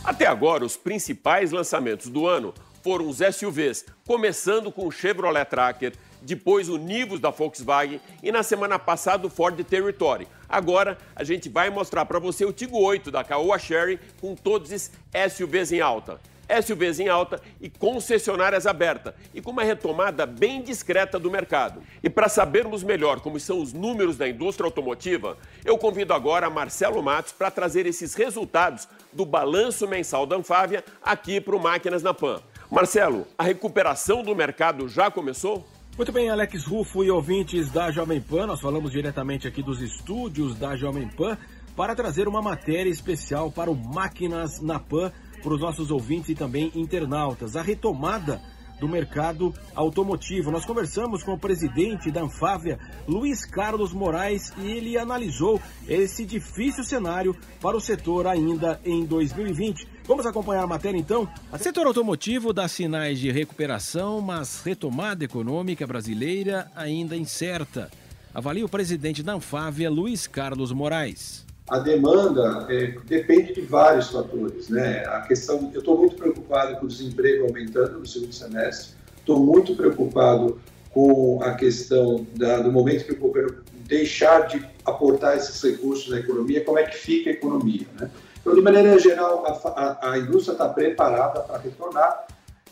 Até 0.06 0.28
agora, 0.28 0.64
os 0.64 0.78
principais 0.78 1.52
lançamentos 1.52 2.10
do 2.10 2.28
ano 2.28 2.54
foram 2.84 3.10
os 3.10 3.18
SUVs, 3.18 3.84
começando 4.06 4.72
com 4.72 4.86
o 4.86 4.92
Chevrolet 4.92 5.44
Tracker, 5.46 5.94
depois 6.22 6.70
o 6.70 6.78
Nivus 6.78 7.20
da 7.20 7.32
Volkswagen 7.32 8.00
e 8.22 8.32
na 8.32 8.44
semana 8.44 8.78
passada 8.78 9.26
o 9.26 9.32
Ford 9.32 9.60
Territory. 9.64 10.28
Agora 10.48 10.96
a 11.16 11.24
gente 11.24 11.50
vai 11.50 11.72
mostrar 11.72 12.06
para 12.06 12.20
você 12.20 12.46
o 12.46 12.54
Tigo 12.54 12.78
8 12.78 13.10
da 13.10 13.24
Caoa 13.24 13.58
Sherry 13.58 14.00
com 14.22 14.36
todos 14.36 14.72
esses 14.72 14.92
SUVs 15.32 15.72
em 15.72 15.82
alta. 15.82 16.22
SUVs 16.62 17.00
em 17.00 17.08
alta 17.08 17.42
e 17.60 17.70
concessionárias 17.70 18.66
abertas 18.66 19.14
e 19.34 19.42
com 19.42 19.52
uma 19.52 19.64
retomada 19.64 20.26
bem 20.26 20.62
discreta 20.62 21.20
do 21.20 21.32
mercado. 21.32 21.82
E 22.04 22.10
para 22.10 22.30
sabermos 22.30 22.84
melhor 22.84 23.20
como 23.20 23.40
são 23.40 23.62
os 23.62 23.74
números 23.74 24.18
da 24.18 24.28
indústria 24.28 24.66
automotiva, 24.66 25.38
eu 25.64 25.78
convido 25.78 26.14
agora 26.14 26.50
Marcelo 26.50 27.02
Matos 27.02 27.32
para 27.32 27.52
trazer 27.52 27.86
esses 27.86 28.14
resultados 28.14 28.88
do 29.12 29.26
balanço 29.26 29.88
mensal 29.88 30.26
da 30.26 30.36
Anfávia 30.36 30.84
aqui 31.02 31.40
para 31.42 31.56
o 31.56 31.62
Máquinas 31.62 32.04
na 32.04 32.14
Pan. 32.14 32.42
Marcelo, 32.70 33.28
a 33.38 33.44
recuperação 33.44 34.24
do 34.24 34.36
mercado 34.36 34.88
já 34.88 35.12
começou? 35.12 35.66
Muito 35.96 36.12
bem, 36.12 36.30
Alex 36.30 36.66
Rufo 36.66 37.04
e 37.04 37.10
ouvintes 37.10 37.72
da 37.72 37.90
Jovem 37.90 38.20
Pan, 38.20 38.48
nós 38.48 38.60
falamos 38.60 38.92
diretamente 38.92 39.48
aqui 39.48 39.64
dos 39.64 39.82
estúdios 39.82 40.56
da 40.56 40.76
Jovem 40.76 41.08
Pan 41.08 41.38
para 41.76 41.96
trazer 41.96 42.28
uma 42.28 42.42
matéria 42.42 42.90
especial 42.90 43.52
para 43.52 43.72
o 43.72 43.76
Máquinas 43.76 44.60
na 44.62 44.80
Pan 44.80 45.12
para 45.42 45.54
os 45.54 45.62
nossos 45.62 45.92
ouvintes 45.92 46.30
e 46.30 46.36
também 46.36 46.72
internautas. 46.76 47.56
A 47.56 47.62
retomada 47.62 48.42
do 48.80 48.88
mercado 48.88 49.54
automotivo. 49.74 50.52
Nós 50.52 50.66
conversamos 50.66 51.24
com 51.24 51.34
o 51.34 51.40
presidente 51.40 52.12
da 52.12 52.22
Anfávia, 52.22 52.80
Luiz 53.08 53.46
Carlos 53.46 53.94
Moraes, 53.94 54.52
e 54.58 54.72
ele 54.72 54.98
analisou 54.98 55.62
esse 55.88 56.26
difícil 56.26 56.84
cenário 56.84 57.36
para 57.62 57.78
o 57.78 57.82
setor 57.82 58.28
ainda 58.28 58.80
em 58.84 59.06
2020. 59.06 59.88
Vamos 60.06 60.26
acompanhar 60.26 60.64
a 60.64 60.68
matéria 60.68 60.98
então? 60.98 61.28
O 61.52 61.58
setor 61.58 61.88
automotivo 61.88 62.54
dá 62.54 62.68
sinais 62.68 63.20
de 63.20 63.32
recuperação, 63.32 64.22
mas 64.22 64.62
retomada 64.62 65.24
econômica 65.24 65.88
brasileira 65.88 66.70
ainda 66.76 67.16
incerta. 67.16 67.90
Avalia 68.34 68.66
o 68.66 68.70
presidente 68.70 69.24
da 69.24 69.34
Anfávia, 69.34 69.90
Luiz 69.90 70.28
Carlos 70.28 70.72
Moraes. 70.72 71.46
A 71.68 71.80
demanda 71.80 72.68
é, 72.70 72.94
depende 73.06 73.54
de 73.54 73.62
vários 73.62 74.10
fatores, 74.10 74.70
né? 74.70 75.04
A 75.08 75.22
questão, 75.22 75.72
eu 75.74 75.80
estou 75.80 75.98
muito 75.98 76.16
preocupado 76.16 76.76
com 76.78 76.86
o 76.86 76.88
desemprego 76.88 77.48
aumentando 77.48 78.00
no 78.00 78.06
segundo 78.06 78.34
semestre, 78.34 78.94
estou 79.18 79.40
muito 79.40 79.76
preocupado 79.76 80.60
com 80.92 81.42
a 81.42 81.56
questão 81.56 82.26
da, 82.36 82.60
do 82.60 82.72
momento 82.72 83.06
que 83.06 83.14
o 83.14 83.18
governo 83.18 83.64
deixar 83.88 84.48
de 84.48 84.64
aportar 84.86 85.36
esses 85.36 85.62
recursos 85.62 86.10
na 86.10 86.20
economia, 86.20 86.64
como 86.64 86.78
é 86.78 86.84
que 86.84 86.98
fica 86.98 87.30
a 87.30 87.34
economia, 87.34 87.88
né? 88.00 88.10
Então, 88.40 88.54
de 88.54 88.62
maneira 88.62 89.00
geral, 89.00 89.44
a, 89.48 89.70
a, 89.70 90.12
a 90.12 90.18
indústria 90.20 90.54
está 90.54 90.70
preparada 90.70 91.40
para 91.40 91.58
retornar. 91.58 92.28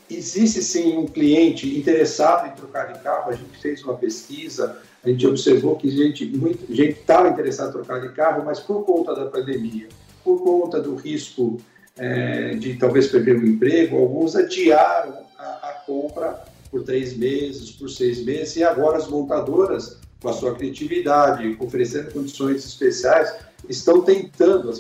Existe 0.07 0.62
sim 0.62 0.95
um 0.97 1.07
cliente 1.07 1.75
interessado 1.75 2.47
em 2.47 2.51
trocar 2.51 2.93
de 2.93 3.00
carro. 3.00 3.31
A 3.31 3.35
gente 3.35 3.57
fez 3.57 3.83
uma 3.83 3.95
pesquisa, 3.95 4.77
a 5.03 5.10
gente 5.10 5.27
observou 5.27 5.75
que 5.75 5.89
gente, 5.89 6.25
muita 6.25 6.65
gente 6.74 7.00
estava 7.00 7.27
interessada 7.27 7.69
em 7.69 7.74
trocar 7.74 8.00
de 8.00 8.13
carro, 8.13 8.43
mas 8.45 8.60
por 8.60 8.86
conta 8.86 9.13
da 9.13 9.25
pandemia, 9.25 9.89
por 10.24 10.41
conta 10.41 10.79
do 10.79 10.95
risco 10.95 11.60
é, 11.98 12.55
de 12.55 12.75
talvez 12.75 13.07
perder 13.07 13.38
o 13.38 13.45
emprego, 13.45 13.98
alguns 13.98 14.36
adiaram 14.36 15.25
a, 15.38 15.43
a 15.43 15.83
compra 15.86 16.43
por 16.72 16.83
três 16.83 17.15
meses, 17.17 17.72
por 17.72 17.89
seis 17.89 18.24
meses, 18.24 18.55
e 18.55 18.63
agora 18.63 18.98
as 18.98 19.07
montadoras, 19.07 20.00
com 20.22 20.29
a 20.29 20.33
sua 20.33 20.55
criatividade, 20.55 21.55
oferecendo 21.60 22.12
condições 22.12 22.65
especiais, 22.65 23.31
estão 23.69 24.01
tentando, 24.01 24.72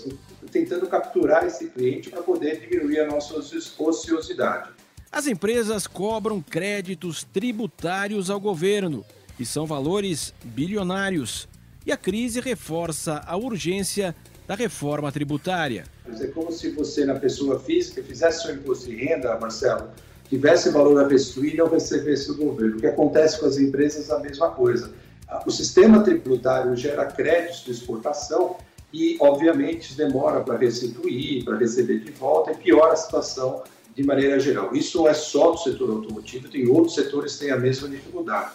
tentando 0.51 0.87
capturar 0.87 1.45
esse 1.45 1.67
cliente 1.67 2.09
para 2.09 2.21
poder 2.21 2.61
diminuir 2.61 3.01
a 3.01 3.07
nossa 3.07 3.35
ociosidade. 3.77 4.69
As 5.11 5.27
empresas 5.27 5.85
cobram 5.85 6.41
créditos 6.41 7.23
tributários 7.23 8.31
ao 8.31 8.39
governo, 8.39 9.05
são 9.45 9.65
valores 9.65 10.33
bilionários. 10.43 11.47
E 11.85 11.91
a 11.91 11.97
crise 11.97 12.39
reforça 12.39 13.21
a 13.25 13.35
urgência 13.35 14.15
da 14.47 14.55
reforma 14.55 15.11
tributária. 15.11 15.85
É 16.19 16.27
como 16.27 16.51
se 16.51 16.69
você, 16.71 17.05
na 17.05 17.15
pessoa 17.15 17.59
física, 17.59 18.03
fizesse 18.03 18.43
seu 18.43 18.55
imposto 18.55 18.89
de 18.89 18.95
renda, 18.95 19.37
Marcelo, 19.39 19.89
tivesse 20.29 20.69
valor 20.69 21.03
a 21.03 21.07
restituir 21.07 21.53
e 21.53 21.57
não 21.57 21.67
recebesse 21.67 22.27
do 22.27 22.35
governo. 22.35 22.77
O 22.77 22.79
que 22.79 22.87
acontece 22.87 23.39
com 23.39 23.45
as 23.45 23.57
empresas 23.57 24.09
é 24.09 24.13
a 24.13 24.19
mesma 24.19 24.49
coisa. 24.51 24.91
O 25.45 25.51
sistema 25.51 26.03
tributário 26.03 26.75
gera 26.75 27.05
créditos 27.05 27.63
de 27.65 27.71
exportação 27.71 28.57
e, 28.91 29.17
obviamente, 29.19 29.95
demora 29.95 30.41
para 30.41 30.57
restituir, 30.57 31.43
para 31.43 31.57
receber 31.57 31.99
de 31.99 32.11
volta 32.11 32.51
e 32.51 32.55
piora 32.55 32.93
a 32.93 32.95
situação 32.95 33.63
de 33.95 34.03
maneira 34.03 34.39
geral. 34.39 34.75
Isso 34.75 34.99
não 34.99 35.07
é 35.07 35.13
só 35.13 35.51
do 35.51 35.57
setor 35.57 35.89
automotivo, 35.89 36.49
tem 36.49 36.67
outros 36.67 36.95
setores 36.95 37.33
que 37.33 37.45
têm 37.45 37.51
a 37.51 37.57
mesma 37.57 37.87
dificuldade. 37.87 38.51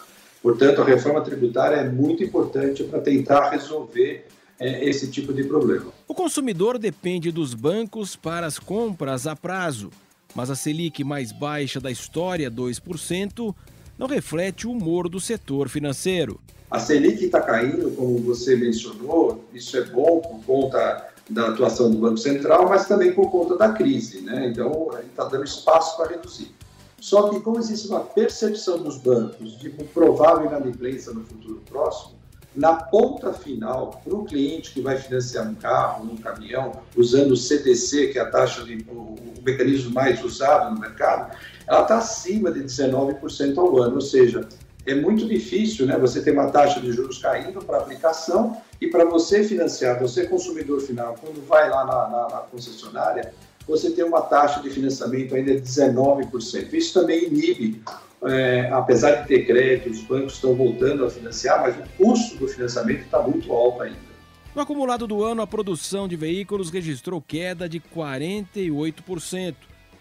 Portanto, 0.49 0.81
a 0.81 0.85
reforma 0.87 1.21
tributária 1.21 1.77
é 1.77 1.87
muito 1.87 2.25
importante 2.25 2.83
para 2.83 3.01
tentar 3.01 3.51
resolver 3.51 4.25
é, 4.59 4.89
esse 4.89 5.11
tipo 5.11 5.31
de 5.31 5.45
problema. 5.45 5.93
O 6.09 6.15
consumidor 6.15 6.79
depende 6.79 7.31
dos 7.31 7.53
bancos 7.53 8.17
para 8.17 8.47
as 8.47 8.59
compras 8.59 9.27
a 9.27 9.37
prazo, 9.37 9.91
mas 10.35 10.49
a 10.49 10.55
Selic 10.55 11.05
mais 11.05 11.33
baixa 11.33 11.79
da 11.79 11.91
história, 11.91 12.51
2%, 12.51 13.55
não 13.99 14.07
reflete 14.07 14.67
o 14.67 14.71
humor 14.71 15.07
do 15.07 15.21
setor 15.21 15.69
financeiro. 15.69 16.41
A 16.71 16.79
Selic 16.79 17.27
está 17.27 17.43
caindo, 17.43 17.91
como 17.91 18.19
você 18.21 18.57
mencionou, 18.57 19.45
isso 19.53 19.77
é 19.77 19.85
bom 19.85 20.19
por 20.21 20.43
conta 20.47 21.09
da 21.29 21.49
atuação 21.49 21.91
do 21.91 21.99
Banco 21.99 22.17
Central, 22.17 22.67
mas 22.71 22.89
também 22.89 23.13
por 23.13 23.31
conta 23.31 23.55
da 23.55 23.73
crise, 23.73 24.23
né? 24.23 24.49
Então, 24.49 24.93
a 24.95 24.97
gente 25.03 25.11
está 25.11 25.25
dando 25.25 25.45
espaço 25.45 25.95
para 25.99 26.09
reduzir. 26.09 26.55
Só 27.01 27.29
que, 27.29 27.41
como 27.41 27.59
existe 27.59 27.89
uma 27.89 28.01
percepção 28.01 28.79
dos 28.83 28.99
bancos 28.99 29.59
de 29.59 29.71
provável 29.71 30.47
inadimplência 30.47 31.13
no 31.13 31.25
futuro 31.25 31.63
próximo, 31.69 32.19
na 32.55 32.75
ponta 32.75 33.33
final, 33.33 34.01
para 34.03 34.15
o 34.15 34.25
cliente 34.25 34.73
que 34.73 34.81
vai 34.81 34.97
financiar 34.97 35.49
um 35.49 35.55
carro, 35.55 36.11
um 36.11 36.17
caminhão, 36.17 36.73
usando 36.97 37.33
o 37.33 37.37
CDC, 37.37 38.09
que 38.09 38.19
é 38.19 38.23
a 38.23 38.31
taxa 38.31 38.65
de, 38.65 38.85
o, 38.89 38.95
o 38.95 39.43
mecanismo 39.45 39.93
mais 39.93 40.23
usado 40.25 40.75
no 40.75 40.81
mercado, 40.81 41.37
ela 41.69 41.83
está 41.83 41.99
acima 41.99 42.51
de 42.51 42.61
19% 42.61 43.59
ao 43.59 43.81
ano, 43.81 43.97
ou 43.97 44.01
seja, 44.01 44.49
é 44.85 44.95
muito 44.95 45.29
difícil 45.29 45.87
né, 45.87 45.97
você 45.99 46.21
ter 46.23 46.33
uma 46.33 46.51
taxa 46.51 46.81
de 46.81 46.91
juros 46.91 47.19
caindo 47.19 47.63
para 47.65 47.79
aplicação 47.79 48.57
e 48.81 48.89
para 48.89 49.05
você 49.05 49.45
financiar, 49.45 50.01
você 50.01 50.27
consumidor 50.27 50.81
final, 50.81 51.15
quando 51.21 51.47
vai 51.47 51.69
lá 51.69 51.85
na, 51.85 52.09
na, 52.09 52.29
na 52.29 52.39
concessionária, 52.39 53.33
você 53.69 53.91
tem 53.91 54.05
uma 54.05 54.23
taxa 54.23 54.61
de 54.63 54.71
financiamento 54.71 55.35
ainda 55.35 55.55
de 55.55 55.61
19%. 55.61 56.73
Isso 56.73 56.99
também 56.99 57.27
inibe, 57.27 57.83
é, 58.25 58.71
apesar 58.73 59.23
de 59.23 59.29
ter 59.29 59.47
crédito, 59.47 59.91
os 59.91 60.01
bancos 60.01 60.35
estão 60.35 60.55
voltando 60.55 61.05
a 61.05 61.11
financiar, 61.11 61.61
mas 61.61 61.77
o 61.77 61.83
custo 61.97 62.37
do 62.39 62.49
financiamento 62.49 63.03
está 63.03 63.23
muito 63.23 63.53
alto 63.53 63.83
ainda. 63.83 64.09
No 64.55 64.63
acumulado 64.63 65.07
do 65.07 65.23
ano, 65.23 65.43
a 65.43 65.47
produção 65.47 66.09
de 66.09 66.17
veículos 66.17 66.71
registrou 66.71 67.21
queda 67.21 67.69
de 67.69 67.79
48%, 67.79 69.55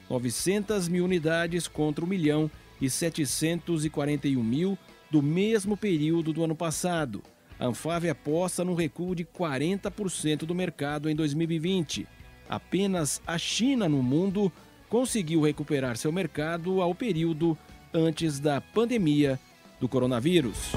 900 0.10 0.88
mil 0.88 1.04
unidades 1.04 1.68
contra 1.68 2.06
1 2.06 2.08
milhão 2.08 2.50
e 2.82 2.90
741 2.90 4.42
mil 4.42 4.78
do 5.12 5.22
mesmo 5.22 5.76
período 5.76 6.32
do 6.32 6.44
ano 6.44 6.56
passado. 6.56 7.22
A 7.60 7.66
Anfávia 7.66 8.14
aposta 8.14 8.64
num 8.64 8.76
recuo 8.76 9.14
de 9.16 9.26
40% 9.26 10.46
do 10.46 10.56
mercado 10.56 11.10
em 11.10 11.16
2020. 11.16 12.08
Apenas 12.50 13.22
a 13.28 13.38
China 13.38 13.90
no 13.90 14.02
mundo 14.02 14.52
conseguiu 14.90 15.42
recuperar 15.42 15.98
seu 15.98 16.12
mercado 16.12 16.82
ao 16.82 16.96
período 16.96 17.58
antes 17.94 18.40
da 18.40 18.62
pandemia 18.62 19.40
do 19.80 19.88
coronavírus. 19.88 20.72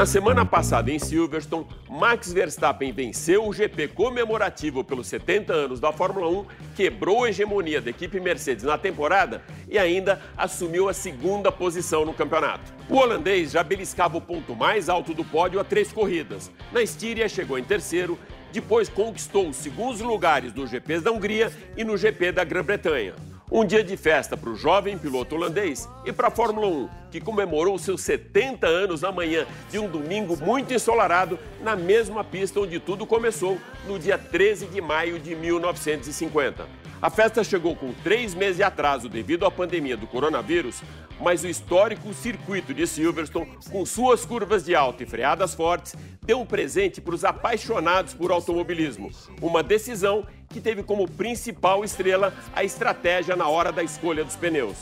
Na 0.00 0.06
semana 0.06 0.46
passada, 0.46 0.90
em 0.90 0.98
Silverstone, 0.98 1.66
Max 1.86 2.32
Verstappen 2.32 2.90
venceu 2.90 3.46
o 3.46 3.52
GP 3.52 3.88
comemorativo 3.88 4.82
pelos 4.82 5.06
70 5.08 5.52
anos 5.52 5.78
da 5.78 5.92
Fórmula 5.92 6.26
1, 6.26 6.46
quebrou 6.74 7.24
a 7.24 7.28
hegemonia 7.28 7.82
da 7.82 7.90
equipe 7.90 8.18
Mercedes 8.18 8.64
na 8.64 8.78
temporada 8.78 9.42
e 9.68 9.78
ainda 9.78 10.18
assumiu 10.38 10.88
a 10.88 10.94
segunda 10.94 11.52
posição 11.52 12.06
no 12.06 12.14
campeonato. 12.14 12.72
O 12.88 12.96
holandês 12.96 13.50
já 13.50 13.62
beliscava 13.62 14.16
o 14.16 14.22
ponto 14.22 14.56
mais 14.56 14.88
alto 14.88 15.12
do 15.12 15.22
pódio 15.22 15.60
a 15.60 15.64
três 15.64 15.92
corridas. 15.92 16.50
Na 16.72 16.80
Estíria, 16.80 17.28
chegou 17.28 17.58
em 17.58 17.62
terceiro, 17.62 18.18
depois 18.50 18.88
conquistou 18.88 19.50
os 19.50 19.56
segundos 19.56 20.00
lugares 20.00 20.54
nos 20.54 20.70
GPs 20.70 21.04
da 21.04 21.12
Hungria 21.12 21.52
e 21.76 21.84
no 21.84 21.98
GP 21.98 22.32
da 22.32 22.42
Grã-Bretanha. 22.42 23.12
Um 23.52 23.64
dia 23.64 23.82
de 23.82 23.96
festa 23.96 24.36
para 24.36 24.48
o 24.48 24.54
jovem 24.54 24.96
piloto 24.96 25.34
holandês 25.34 25.88
e 26.04 26.12
para 26.12 26.28
a 26.28 26.30
Fórmula 26.30 26.68
1, 26.68 26.88
que 27.10 27.20
comemorou 27.20 27.76
seus 27.80 28.00
70 28.02 28.64
anos 28.64 29.00
na 29.00 29.10
manhã 29.10 29.44
de 29.68 29.76
um 29.76 29.88
domingo 29.88 30.36
muito 30.36 30.72
ensolarado 30.72 31.36
na 31.60 31.74
mesma 31.74 32.22
pista 32.22 32.60
onde 32.60 32.78
tudo 32.78 33.04
começou, 33.04 33.58
no 33.88 33.98
dia 33.98 34.16
13 34.16 34.66
de 34.66 34.80
maio 34.80 35.18
de 35.18 35.34
1950. 35.34 36.79
A 37.02 37.08
festa 37.08 37.42
chegou 37.42 37.74
com 37.74 37.94
três 38.04 38.34
meses 38.34 38.56
de 38.56 38.62
atraso 38.62 39.08
devido 39.08 39.46
à 39.46 39.50
pandemia 39.50 39.96
do 39.96 40.06
coronavírus, 40.06 40.82
mas 41.18 41.42
o 41.42 41.48
histórico 41.48 42.12
circuito 42.12 42.74
de 42.74 42.86
Silverstone, 42.86 43.50
com 43.72 43.86
suas 43.86 44.26
curvas 44.26 44.66
de 44.66 44.74
alta 44.74 45.02
e 45.02 45.06
freadas 45.06 45.54
fortes, 45.54 45.94
deu 46.20 46.40
um 46.40 46.44
presente 46.44 47.00
para 47.00 47.14
os 47.14 47.24
apaixonados 47.24 48.12
por 48.12 48.30
automobilismo. 48.30 49.10
Uma 49.40 49.62
decisão 49.62 50.26
que 50.50 50.60
teve 50.60 50.82
como 50.82 51.10
principal 51.10 51.82
estrela 51.84 52.34
a 52.54 52.62
estratégia 52.64 53.34
na 53.34 53.48
hora 53.48 53.72
da 53.72 53.82
escolha 53.82 54.22
dos 54.22 54.36
pneus. 54.36 54.76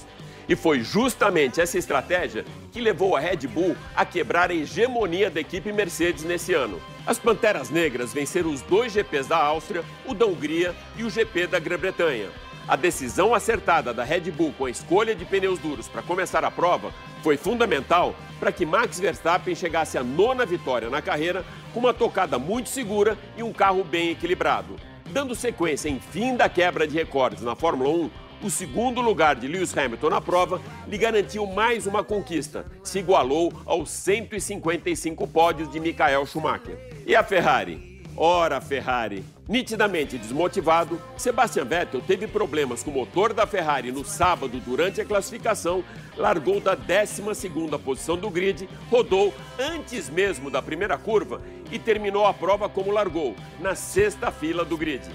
E 0.49 0.57
foi 0.57 0.81
justamente 0.81 1.61
essa 1.61 1.77
estratégia 1.77 2.45
que 2.73 2.81
levou 2.81 3.15
a 3.15 3.21
Red 3.21 3.47
Bull 3.47 3.77
a 3.95 4.05
quebrar 4.05 4.51
a 4.51 4.55
hegemonia 4.55 5.29
da 5.29 5.41
equipe 5.41 5.73
Mercedes 5.73 6.25
nesse 6.25 6.55
ano. 6.55 6.81
As 7.07 7.19
Panteras 7.19 7.69
Negras 7.69 8.15
venceram 8.15 8.51
os 8.51 8.63
dois 8.63 8.93
GPs 8.93 9.29
da 9.29 9.37
Áustria, 9.37 9.85
o 10.07 10.15
da 10.15 10.25
Hungria 10.25 10.75
e 10.97 11.05
o 11.05 11.11
GP 11.11 11.49
da 11.49 11.59
Grã-Bretanha. 11.59 12.29
A 12.67 12.77
decisão 12.77 13.35
acertada 13.35 13.93
da 13.93 14.05
Red 14.05 14.31
Bull 14.31 14.55
com 14.57 14.65
a 14.65 14.71
escolha 14.71 15.15
de 15.15 15.25
pneus 15.25 15.59
duros 15.59 15.89
para 15.89 16.03
começar 16.03 16.45
a 16.45 16.51
prova 16.51 16.93
foi 17.23 17.37
fundamental 17.37 18.15
para 18.39 18.53
que 18.53 18.67
Max 18.67 19.01
Verstappen 19.01 19.55
chegasse 19.55 19.99
à 19.99 20.03
nona 20.03 20.47
vitória 20.47 20.89
na 20.89 21.03
carreira 21.03 21.45
com 21.73 21.81
uma 21.81 21.95
tocada 21.95 22.39
muito 22.39 22.69
segura 22.69 23.19
e 23.37 23.43
um 23.43 23.53
carro 23.53 23.85
bem 23.85 24.11
equilibrado. 24.11 24.77
Dando 25.11 25.35
sequência 25.35 25.89
em 25.89 25.99
fim 25.99 26.37
da 26.37 26.49
quebra 26.49 26.87
de 26.87 26.95
recordes 26.95 27.43
na 27.43 27.55
Fórmula 27.55 27.89
1, 27.91 28.11
o 28.43 28.51
segundo 28.51 29.01
lugar 29.01 29.37
de 29.37 29.49
Lewis 29.49 29.77
Hamilton 29.77 30.11
na 30.11 30.21
prova 30.21 30.61
lhe 30.87 30.99
garantiu 30.99 31.47
mais 31.47 31.87
uma 31.87 32.05
conquista, 32.05 32.67
se 32.83 32.99
igualou 32.99 33.53
aos 33.67 33.91
155 33.91 35.27
pódios 35.27 35.71
de 35.71 35.81
Michael 35.81 36.27
Schumacher. 36.27 36.79
E 37.07 37.17
a 37.17 37.23
Ferrari? 37.23 38.03
Ora, 38.17 38.61
Ferrari! 38.61 39.25
Nitidamente 39.49 40.19
desmotivado, 40.19 41.01
Sebastian 41.17 41.65
Vettel 41.65 42.03
teve 42.03 42.27
problemas 42.27 42.83
com 42.83 42.91
o 42.91 42.95
motor 42.95 43.33
da 43.33 43.47
Ferrari 43.47 43.91
no 43.91 44.05
sábado 44.05 44.61
durante 44.61 45.01
a 45.01 45.05
classificação, 45.05 45.83
largou 46.17 46.61
da 46.61 46.77
12ª 46.77 47.79
posição 47.79 48.17
do 48.17 48.29
grid, 48.29 48.69
rodou 48.91 49.33
antes 49.59 50.11
mesmo 50.11 50.51
da 50.51 50.61
primeira 50.61 50.99
curva 50.99 51.41
e 51.71 51.79
terminou 51.79 52.27
a 52.27 52.35
prova 52.35 52.69
como 52.69 52.91
largou, 52.91 53.35
na 53.61 53.75
sexta 53.75 54.31
fila 54.31 54.65
do 54.65 54.77
grid. 54.77 55.09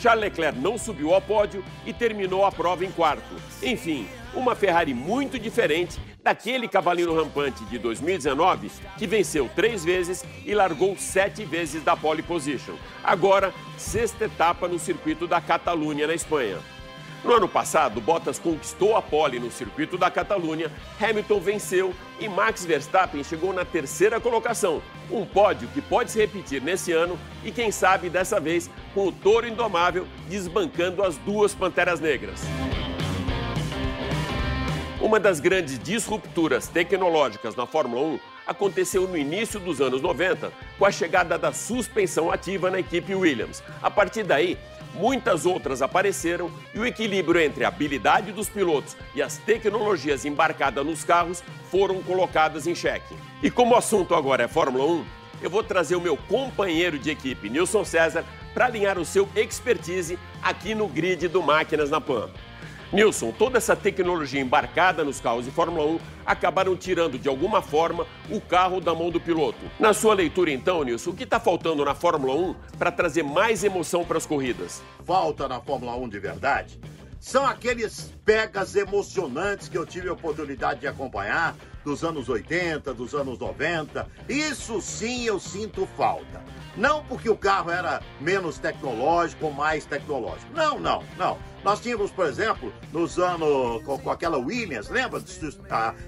Charles 0.00 0.24
Leclerc 0.24 0.58
não 0.58 0.76
subiu 0.78 1.14
ao 1.14 1.20
pódio 1.20 1.64
e 1.84 1.92
terminou 1.92 2.44
a 2.44 2.52
prova 2.52 2.84
em 2.84 2.90
quarto. 2.90 3.34
Enfim, 3.62 4.06
uma 4.34 4.54
Ferrari 4.54 4.92
muito 4.92 5.38
diferente 5.38 5.98
daquele 6.22 6.66
cavalinho 6.66 7.14
rampante 7.14 7.64
de 7.66 7.78
2019 7.78 8.70
que 8.98 9.06
venceu 9.06 9.48
três 9.54 9.84
vezes 9.84 10.24
e 10.44 10.54
largou 10.54 10.96
sete 10.98 11.44
vezes 11.44 11.82
da 11.82 11.96
pole 11.96 12.22
position. 12.22 12.74
Agora, 13.02 13.54
sexta 13.78 14.24
etapa 14.24 14.66
no 14.66 14.78
circuito 14.78 15.26
da 15.26 15.40
Catalunha, 15.40 16.06
na 16.06 16.14
Espanha. 16.14 16.58
No 17.24 17.32
ano 17.32 17.48
passado, 17.48 18.00
Bottas 18.00 18.38
conquistou 18.38 18.96
a 18.96 19.02
pole 19.02 19.40
no 19.40 19.50
circuito 19.50 19.98
da 19.98 20.10
Catalunha, 20.10 20.70
Hamilton 21.00 21.40
venceu 21.40 21.94
e 22.20 22.28
Max 22.28 22.64
Verstappen 22.64 23.24
chegou 23.24 23.52
na 23.52 23.64
terceira 23.64 24.20
colocação. 24.20 24.82
Um 25.10 25.24
pódio 25.24 25.68
que 25.68 25.80
pode 25.80 26.10
se 26.10 26.18
repetir 26.18 26.62
nesse 26.62 26.92
ano 26.92 27.18
e, 27.44 27.50
quem 27.50 27.70
sabe, 27.70 28.08
dessa 28.08 28.38
vez 28.38 28.70
com 28.94 29.08
o 29.08 29.12
touro 29.12 29.46
indomável 29.46 30.06
desbancando 30.28 31.02
as 31.02 31.16
duas 31.18 31.54
panteras 31.54 32.00
negras. 32.00 32.40
Uma 35.00 35.20
das 35.20 35.40
grandes 35.40 35.78
disrupturas 35.78 36.68
tecnológicas 36.68 37.54
na 37.54 37.66
Fórmula 37.66 38.02
1 38.02 38.20
aconteceu 38.46 39.06
no 39.06 39.16
início 39.16 39.60
dos 39.60 39.80
anos 39.80 40.00
90, 40.00 40.52
com 40.78 40.84
a 40.84 40.90
chegada 40.90 41.36
da 41.38 41.52
suspensão 41.52 42.30
ativa 42.30 42.70
na 42.70 42.78
equipe 42.78 43.14
Williams. 43.14 43.62
A 43.82 43.90
partir 43.90 44.22
daí, 44.22 44.56
muitas 44.96 45.46
outras 45.46 45.82
apareceram 45.82 46.50
e 46.74 46.78
o 46.78 46.86
equilíbrio 46.86 47.40
entre 47.40 47.64
a 47.64 47.68
habilidade 47.68 48.32
dos 48.32 48.48
pilotos 48.48 48.96
e 49.14 49.22
as 49.22 49.36
tecnologias 49.38 50.24
embarcadas 50.24 50.84
nos 50.84 51.04
carros 51.04 51.42
foram 51.70 52.02
colocadas 52.02 52.66
em 52.66 52.74
xeque. 52.74 53.14
E 53.42 53.50
como 53.50 53.74
o 53.74 53.78
assunto 53.78 54.14
agora 54.14 54.44
é 54.44 54.48
Fórmula 54.48 54.84
1, 54.84 55.04
eu 55.42 55.50
vou 55.50 55.62
trazer 55.62 55.96
o 55.96 56.00
meu 56.00 56.16
companheiro 56.16 56.98
de 56.98 57.10
equipe, 57.10 57.50
Nilson 57.50 57.84
César, 57.84 58.24
para 58.54 58.66
alinhar 58.66 58.98
o 58.98 59.04
seu 59.04 59.28
expertise 59.36 60.18
aqui 60.42 60.74
no 60.74 60.88
grid 60.88 61.28
do 61.28 61.42
Máquinas 61.42 61.90
na 61.90 62.00
Pan. 62.00 62.30
Nilson, 62.92 63.32
toda 63.32 63.58
essa 63.58 63.74
tecnologia 63.74 64.40
embarcada 64.40 65.02
nos 65.02 65.20
carros 65.20 65.44
de 65.44 65.50
Fórmula 65.50 65.84
1 65.86 66.00
acabaram 66.24 66.76
tirando, 66.76 67.18
de 67.18 67.28
alguma 67.28 67.60
forma, 67.60 68.06
o 68.30 68.40
carro 68.40 68.80
da 68.80 68.94
mão 68.94 69.10
do 69.10 69.20
piloto. 69.20 69.58
Na 69.78 69.92
sua 69.92 70.14
leitura, 70.14 70.50
então, 70.50 70.82
Nilson, 70.84 71.10
o 71.10 71.14
que 71.14 71.24
está 71.24 71.40
faltando 71.40 71.84
na 71.84 71.94
Fórmula 71.94 72.34
1 72.34 72.54
para 72.78 72.92
trazer 72.92 73.22
mais 73.22 73.64
emoção 73.64 74.04
para 74.04 74.18
as 74.18 74.26
corridas? 74.26 74.82
Falta 75.04 75.48
na 75.48 75.60
Fórmula 75.60 75.96
1 75.96 76.08
de 76.08 76.18
verdade 76.18 76.80
são 77.26 77.44
aqueles 77.44 78.12
pegas 78.24 78.76
emocionantes 78.76 79.68
que 79.68 79.76
eu 79.76 79.84
tive 79.84 80.08
a 80.08 80.12
oportunidade 80.12 80.80
de 80.80 80.86
acompanhar 80.86 81.56
dos 81.86 82.02
anos 82.02 82.28
80, 82.28 82.92
dos 82.92 83.14
anos 83.14 83.38
90. 83.38 84.08
Isso 84.28 84.80
sim 84.80 85.24
eu 85.24 85.38
sinto 85.38 85.88
falta. 85.96 86.42
Não 86.76 87.04
porque 87.04 87.30
o 87.30 87.36
carro 87.36 87.70
era 87.70 88.02
menos 88.20 88.58
tecnológico 88.58 89.46
ou 89.46 89.52
mais 89.52 89.86
tecnológico. 89.86 90.52
Não, 90.52 90.80
não, 90.80 91.02
não. 91.16 91.38
Nós 91.62 91.80
tínhamos, 91.80 92.10
por 92.10 92.26
exemplo, 92.26 92.72
nos 92.92 93.18
anos 93.18 93.82
com, 93.84 93.98
com 93.98 94.10
aquela 94.10 94.36
Williams, 94.36 94.90
lembra 94.90 95.20
de, 95.20 95.32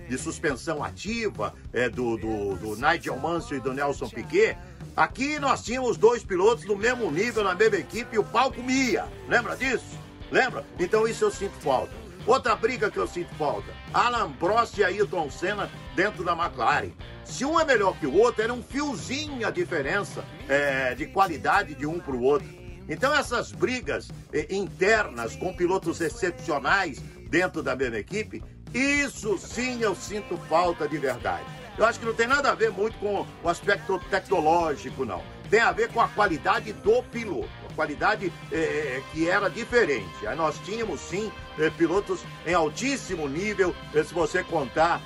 de 0.08 0.18
suspensão 0.18 0.82
ativa 0.82 1.54
é, 1.72 1.88
do, 1.88 2.16
do, 2.18 2.56
do 2.56 2.76
Nigel 2.76 3.16
Mansell 3.16 3.58
e 3.58 3.60
do 3.60 3.72
Nelson 3.72 4.08
Piquet? 4.08 4.58
Aqui 4.96 5.38
nós 5.38 5.62
tínhamos 5.62 5.96
dois 5.96 6.24
pilotos 6.24 6.64
do 6.64 6.76
mesmo 6.76 7.08
nível 7.10 7.44
na 7.44 7.54
mesma 7.54 7.76
equipe 7.76 8.16
e 8.16 8.18
o 8.18 8.24
pau 8.24 8.52
comia. 8.52 9.06
Lembra 9.28 9.56
disso? 9.56 9.96
Lembra? 10.30 10.64
Então 10.78 11.06
isso 11.06 11.24
eu 11.24 11.30
sinto 11.30 11.54
falta. 11.60 12.07
Outra 12.28 12.54
briga 12.54 12.90
que 12.90 12.98
eu 12.98 13.06
sinto 13.06 13.34
falta: 13.36 13.72
Alan 13.92 14.30
Prost 14.32 14.76
e 14.76 14.84
Ayrton 14.84 15.30
Senna 15.30 15.70
dentro 15.96 16.22
da 16.22 16.32
McLaren. 16.32 16.90
Se 17.24 17.42
um 17.42 17.58
é 17.58 17.64
melhor 17.64 17.96
que 17.98 18.06
o 18.06 18.14
outro, 18.14 18.42
era 18.42 18.52
um 18.52 18.62
fiozinho 18.62 19.46
a 19.46 19.50
diferença 19.50 20.22
é, 20.46 20.94
de 20.94 21.06
qualidade 21.06 21.74
de 21.74 21.86
um 21.86 21.98
para 21.98 22.14
o 22.14 22.22
outro. 22.22 22.46
Então 22.86 23.14
essas 23.14 23.50
brigas 23.50 24.10
é, 24.30 24.46
internas 24.54 25.36
com 25.36 25.56
pilotos 25.56 26.02
excepcionais 26.02 26.98
dentro 27.30 27.62
da 27.62 27.74
mesma 27.74 27.96
equipe, 27.96 28.44
isso 28.74 29.38
sim 29.38 29.80
eu 29.80 29.94
sinto 29.94 30.36
falta 30.50 30.86
de 30.86 30.98
verdade. 30.98 31.46
Eu 31.78 31.86
acho 31.86 31.98
que 31.98 32.04
não 32.04 32.14
tem 32.14 32.26
nada 32.26 32.50
a 32.50 32.54
ver 32.54 32.70
muito 32.70 32.98
com 32.98 33.26
o 33.42 33.48
aspecto 33.48 33.98
tecnológico, 34.10 35.02
não. 35.02 35.22
Tem 35.48 35.60
a 35.60 35.72
ver 35.72 35.90
com 35.90 36.00
a 36.00 36.08
qualidade 36.08 36.74
do 36.74 37.02
piloto 37.04 37.67
qualidade 37.78 38.32
é, 38.50 38.56
é, 38.56 39.02
que 39.12 39.28
era 39.28 39.48
diferente. 39.48 40.26
Nós 40.36 40.58
tínhamos 40.64 40.98
sim 40.98 41.30
é, 41.56 41.70
pilotos 41.70 42.24
em 42.44 42.52
altíssimo 42.52 43.28
nível, 43.28 43.72
se 43.92 44.12
você 44.12 44.42
contar 44.42 45.00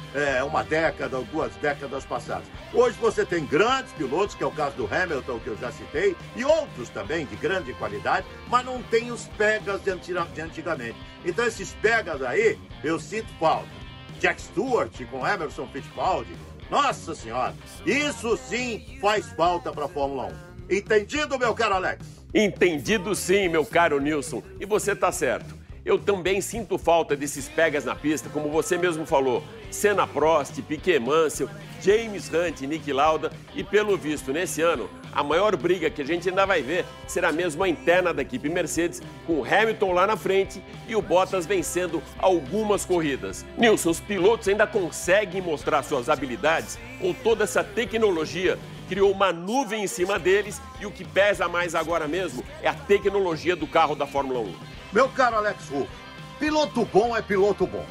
uma 0.47 0.65
década 0.65 1.19
ou 1.19 1.25
duas 1.25 1.55
décadas 1.57 2.05
passadas. 2.05 2.47
Hoje 2.73 2.97
você 2.99 3.27
tem 3.27 3.45
grandes 3.45 3.93
pilotos, 3.93 4.35
que 4.35 4.43
é 4.43 4.47
o 4.47 4.51
caso 4.51 4.77
do 4.77 4.89
Hamilton, 4.91 5.39
que 5.41 5.49
eu 5.49 5.57
já 5.59 5.71
citei, 5.71 6.17
e 6.35 6.45
outros 6.45 6.89
também 6.89 7.27
de 7.27 7.37
grande 7.37 7.75
qualidade, 7.75 8.27
mas 8.49 8.65
não 8.65 8.83
tem 8.83 9.11
os 9.11 9.25
pegas 9.37 9.81
de, 9.83 9.91
antigamente. 10.43 10.97
Então 11.25 11.45
esses 11.45 11.75
pegas 11.83 12.23
aí, 12.23 12.59
eu 12.83 12.99
sinto 12.99 13.29
falta. 13.39 13.69
Jack 14.19 14.41
Stewart 14.41 14.93
com 15.11 15.27
Emerson 15.27 15.67
Fittipaldi, 15.67 16.35
nossa 16.71 17.15
senhora, 17.15 17.55
isso 17.85 18.37
sim 18.37 18.99
faz 19.01 19.27
falta 19.33 19.73
para 19.73 19.87
a 19.87 19.89
Fórmula 19.89 20.33
1. 20.71 20.77
Entendido, 20.77 21.39
meu 21.39 21.55
caro 21.55 21.75
Alex? 21.75 22.12
Entendido 22.35 23.15
sim, 23.15 23.47
meu 23.49 23.65
caro 23.65 24.01
Nilson. 24.01 24.43
E 24.59 24.65
você 24.65 24.97
tá 24.97 25.13
certo. 25.13 25.55
Eu 25.85 25.99
também 25.99 26.41
sinto 26.41 26.79
falta 26.79 27.15
desses 27.15 27.49
pegas 27.49 27.85
na 27.85 27.95
pista, 27.95 28.31
como 28.31 28.49
você 28.49 28.79
mesmo 28.79 29.05
falou. 29.05 29.43
Senna 29.71 30.07
Prost, 30.07 30.63
Piquet 30.63 30.99
Mansell, 30.99 31.49
James 31.83 32.31
Hunt, 32.33 32.61
Nick 32.63 32.91
Lauda 32.93 33.33
e 33.55 33.65
pelo 33.65 33.97
visto 33.97 34.33
nesse 34.33 34.63
ano, 34.63 34.89
a 35.13 35.23
maior 35.23 35.57
briga 35.57 35.91
que 35.91 36.01
a 36.01 36.05
gente 36.05 36.29
ainda 36.29 36.47
vai 36.47 36.63
ver 36.63 36.85
será 37.09 37.33
mesmo 37.33 37.65
a 37.65 37.69
interna 37.69 38.15
da 38.15 38.23
equipe 38.23 38.49
Mercedes, 38.49 39.03
com 39.27 39.45
Hamilton 39.45 39.93
lá 39.93 40.07
na 40.07 40.17
frente 40.17 40.63
e 40.87 40.95
o 40.95 41.03
Bottas 41.03 41.47
vencendo 41.47 42.03
algumas 42.19 42.85
corridas. 42.85 43.45
Nilson, 43.59 43.91
os 43.91 44.01
pilotos 44.01 44.49
ainda 44.49 44.67
conseguem 44.67 45.43
mostrar 45.43 45.83
suas 45.83 46.09
habilidades 46.09 46.79
ou 47.01 47.13
toda 47.13 47.45
essa 47.45 47.65
tecnologia 47.65 48.59
criou 48.93 49.11
uma 49.11 49.33
nuvem 49.33 49.85
em 49.85 49.87
cima 49.87 50.19
deles 50.19 50.61
e 50.79 50.85
o 50.85 50.91
que 50.91 51.03
pesa 51.03 51.49
mais 51.49 51.75
agora 51.75 52.07
mesmo 52.07 52.45
é 52.61 52.69
a 52.69 52.75
tecnologia 52.75 53.57
do 53.57 53.67
carro 53.67 53.95
da 53.95 54.07
Fórmula 54.07 54.41
1. 54.41 54.55
Meu 54.93 55.09
caro 55.09 55.37
Alex 55.37 55.71
Ruff, 55.71 55.89
piloto 56.39 56.85
bom 56.85 57.17
é 57.17 57.23
piloto 57.23 57.67
bom. 57.67 57.87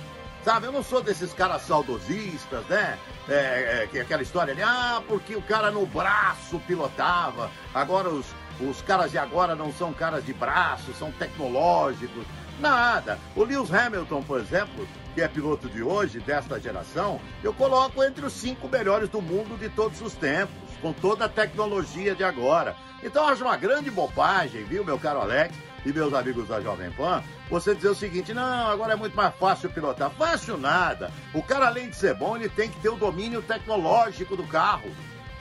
Sabe, 0.46 0.68
eu 0.68 0.72
não 0.72 0.84
sou 0.84 1.02
desses 1.02 1.34
caras 1.34 1.64
saudosistas, 1.64 2.64
né? 2.68 3.00
É, 3.28 3.88
é, 3.92 4.00
aquela 4.00 4.22
história 4.22 4.54
de, 4.54 4.62
ah, 4.62 5.02
porque 5.08 5.36
o 5.36 5.42
cara 5.42 5.72
no 5.72 5.88
braço 5.88 6.60
pilotava, 6.68 7.50
agora 7.74 8.08
os, 8.08 8.28
os 8.60 8.84
caras 8.84 9.10
de 9.10 9.18
agora 9.18 9.56
não 9.56 9.74
são 9.74 9.92
caras 9.92 10.24
de 10.24 10.34
braço, 10.34 10.94
são 10.94 11.12
tecnológicos. 11.14 12.28
Nada. 12.60 13.18
O 13.36 13.44
Lewis 13.44 13.74
Hamilton, 13.74 14.22
por 14.22 14.40
exemplo, 14.40 14.88
que 15.16 15.22
é 15.22 15.28
piloto 15.28 15.68
de 15.68 15.82
hoje, 15.82 16.20
desta 16.20 16.60
geração, 16.60 17.20
eu 17.44 17.52
coloco 17.56 18.04
entre 18.04 18.24
os 18.24 18.34
cinco 18.34 18.68
melhores 18.68 19.10
do 19.10 19.20
mundo 19.20 19.58
de 19.58 19.68
todos 19.68 20.00
os 20.00 20.14
tempos 20.14 20.71
com 20.82 20.92
toda 20.92 21.26
a 21.26 21.30
tecnologia 21.30 22.16
de 22.16 22.24
agora. 22.24 22.76
Então 23.04 23.28
acho 23.28 23.44
uma 23.44 23.58
grande 23.58 23.90
bobagem, 23.90 24.64
viu, 24.64 24.84
meu 24.84 25.00
caro 25.00 25.22
Alex 25.22 25.56
e 25.86 25.92
meus 25.92 26.14
amigos 26.14 26.48
da 26.48 26.62
Jovem 26.62 26.92
Pan, 26.92 27.24
você 27.50 27.74
dizer 27.74 27.90
o 27.90 27.96
seguinte: 27.96 28.34
não, 28.34 28.68
agora 28.68 28.94
é 28.94 28.96
muito 28.96 29.16
mais 29.16 29.34
fácil 29.36 29.70
pilotar. 29.70 30.10
Fácil 30.12 30.58
nada. 30.58 31.12
O 31.34 31.42
cara, 31.42 31.68
além 31.68 31.90
de 31.90 31.96
ser 31.96 32.14
bom, 32.14 32.36
ele 32.36 32.50
tem 32.50 32.70
que 32.70 32.80
ter 32.80 32.90
o 32.90 32.96
domínio 32.96 33.42
tecnológico 33.42 34.36
do 34.36 34.44
carro, 34.44 34.90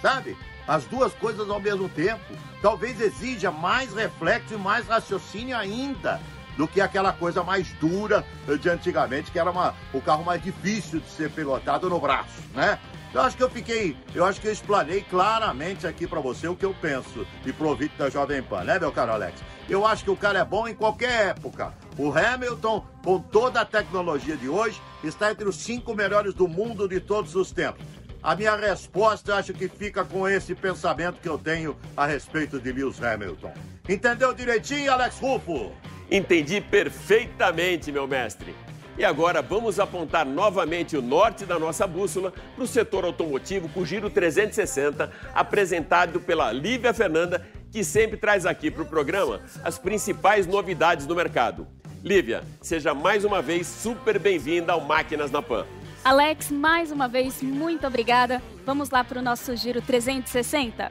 sabe? 0.01 0.37
As 0.67 0.85
duas 0.85 1.13
coisas 1.15 1.49
ao 1.49 1.61
mesmo 1.61 1.89
tempo. 1.89 2.35
Talvez 2.63 3.01
exija 3.01 3.51
mais 3.51 3.95
reflexo 3.95 4.55
e 4.55 4.59
mais 4.59 4.87
raciocínio 4.87 5.57
ainda 5.57 6.21
do 6.57 6.69
que 6.69 6.81
aquela 6.81 7.13
coisa 7.13 7.43
mais 7.43 7.69
dura 7.81 8.25
de 8.61 8.69
antigamente, 8.69 9.31
que 9.31 9.39
era 9.39 9.51
uma, 9.51 9.75
o 9.95 10.01
carro 10.01 10.25
mais 10.25 10.43
difícil 10.43 11.01
de 11.01 11.09
ser 11.09 11.31
pilotado 11.31 11.89
no 11.89 11.99
braço, 11.99 12.43
né? 12.55 12.79
Eu 13.13 13.23
acho 13.23 13.37
que 13.37 13.43
eu 13.43 13.51
fiquei, 13.51 13.97
eu 14.15 14.25
acho 14.25 14.41
que 14.41 14.47
eu 14.47 14.53
explanei 14.53 15.01
claramente 15.03 15.85
aqui 15.85 16.07
para 16.07 16.21
você 16.21 16.47
o 16.47 16.55
que 16.55 16.65
eu 16.65 16.73
penso 16.73 17.27
e 17.45 17.53
pro 17.53 17.71
ouvinte 17.71 17.97
da 17.99 18.09
Jovem 18.09 18.41
Pan, 18.41 18.63
né, 18.63 18.79
meu 18.79 18.93
caro 18.93 19.11
Alex? 19.11 19.43
Eu 19.69 19.85
acho 19.85 20.05
que 20.05 20.11
o 20.11 20.17
cara 20.17 20.39
é 20.39 20.45
bom 20.45 20.69
em 20.69 20.75
qualquer 20.75 21.31
época. 21.31 21.75
O 21.99 22.17
Hamilton, 22.17 22.87
com 23.03 23.19
toda 23.19 23.63
a 23.63 23.65
tecnologia 23.65 24.37
de 24.37 24.49
hoje, 24.49 24.81
está 25.03 25.33
entre 25.33 25.49
os 25.49 25.57
cinco 25.57 25.93
melhores 25.93 26.35
do 26.35 26.47
mundo 26.47 26.89
de 26.89 27.01
todos 27.01 27.35
os 27.35 27.51
tempos. 27.51 27.85
A 28.23 28.37
minha 28.37 28.55
resposta, 28.55 29.33
eu 29.33 29.37
acho 29.37 29.55
que 29.55 29.67
fica 29.67 30.05
com 30.05 30.29
esse 30.29 30.55
pensamento 30.55 31.21
que 31.21 31.29
eu 31.29 31.37
tenho 31.37 31.77
a 31.97 32.07
respeito 32.07 32.61
de 32.61 32.71
Lewis 32.71 33.03
Hamilton. 33.03 33.53
Entendeu 33.89 34.33
direitinho, 34.33 34.93
Alex 34.93 35.19
Rufo? 35.19 35.73
Entendi 36.09 36.61
perfeitamente, 36.61 37.91
meu 37.91 38.07
mestre. 38.07 38.55
E 39.01 39.05
agora 39.07 39.41
vamos 39.41 39.81
apontar 39.81 40.27
novamente 40.27 40.95
o 40.95 41.01
norte 41.01 41.47
da 41.47 41.59
nossa 41.59 41.87
bússola 41.87 42.35
para 42.55 42.63
o 42.63 42.67
setor 42.67 43.07
automotivo 43.07 43.67
com 43.71 43.81
o 43.81 43.87
Giro 43.87 44.11
360, 44.11 45.11
apresentado 45.35 46.21
pela 46.21 46.53
Lívia 46.53 46.93
Fernanda, 46.93 47.43
que 47.73 47.83
sempre 47.83 48.19
traz 48.19 48.45
aqui 48.45 48.71
para 48.71 48.83
o 48.83 48.87
programa 48.87 49.41
as 49.65 49.79
principais 49.79 50.47
novidades 50.47 51.07
do 51.07 51.17
mercado. 51.17 51.67
Lívia, 52.05 52.45
seja 52.61 52.93
mais 52.93 53.25
uma 53.25 53.41
vez 53.41 53.67
super 53.67 54.19
bem-vinda 54.19 54.75
ao 54.75 54.83
Máquinas 54.83 55.31
na 55.31 55.41
Pan. 55.41 55.65
Alex, 56.05 56.51
mais 56.51 56.93
uma 56.93 57.09
vez, 57.09 57.41
muito 57.41 57.87
obrigada. 57.87 58.43
Vamos 58.67 58.91
lá 58.91 59.03
para 59.03 59.19
o 59.19 59.23
nosso 59.23 59.57
Giro 59.57 59.81
360? 59.81 60.91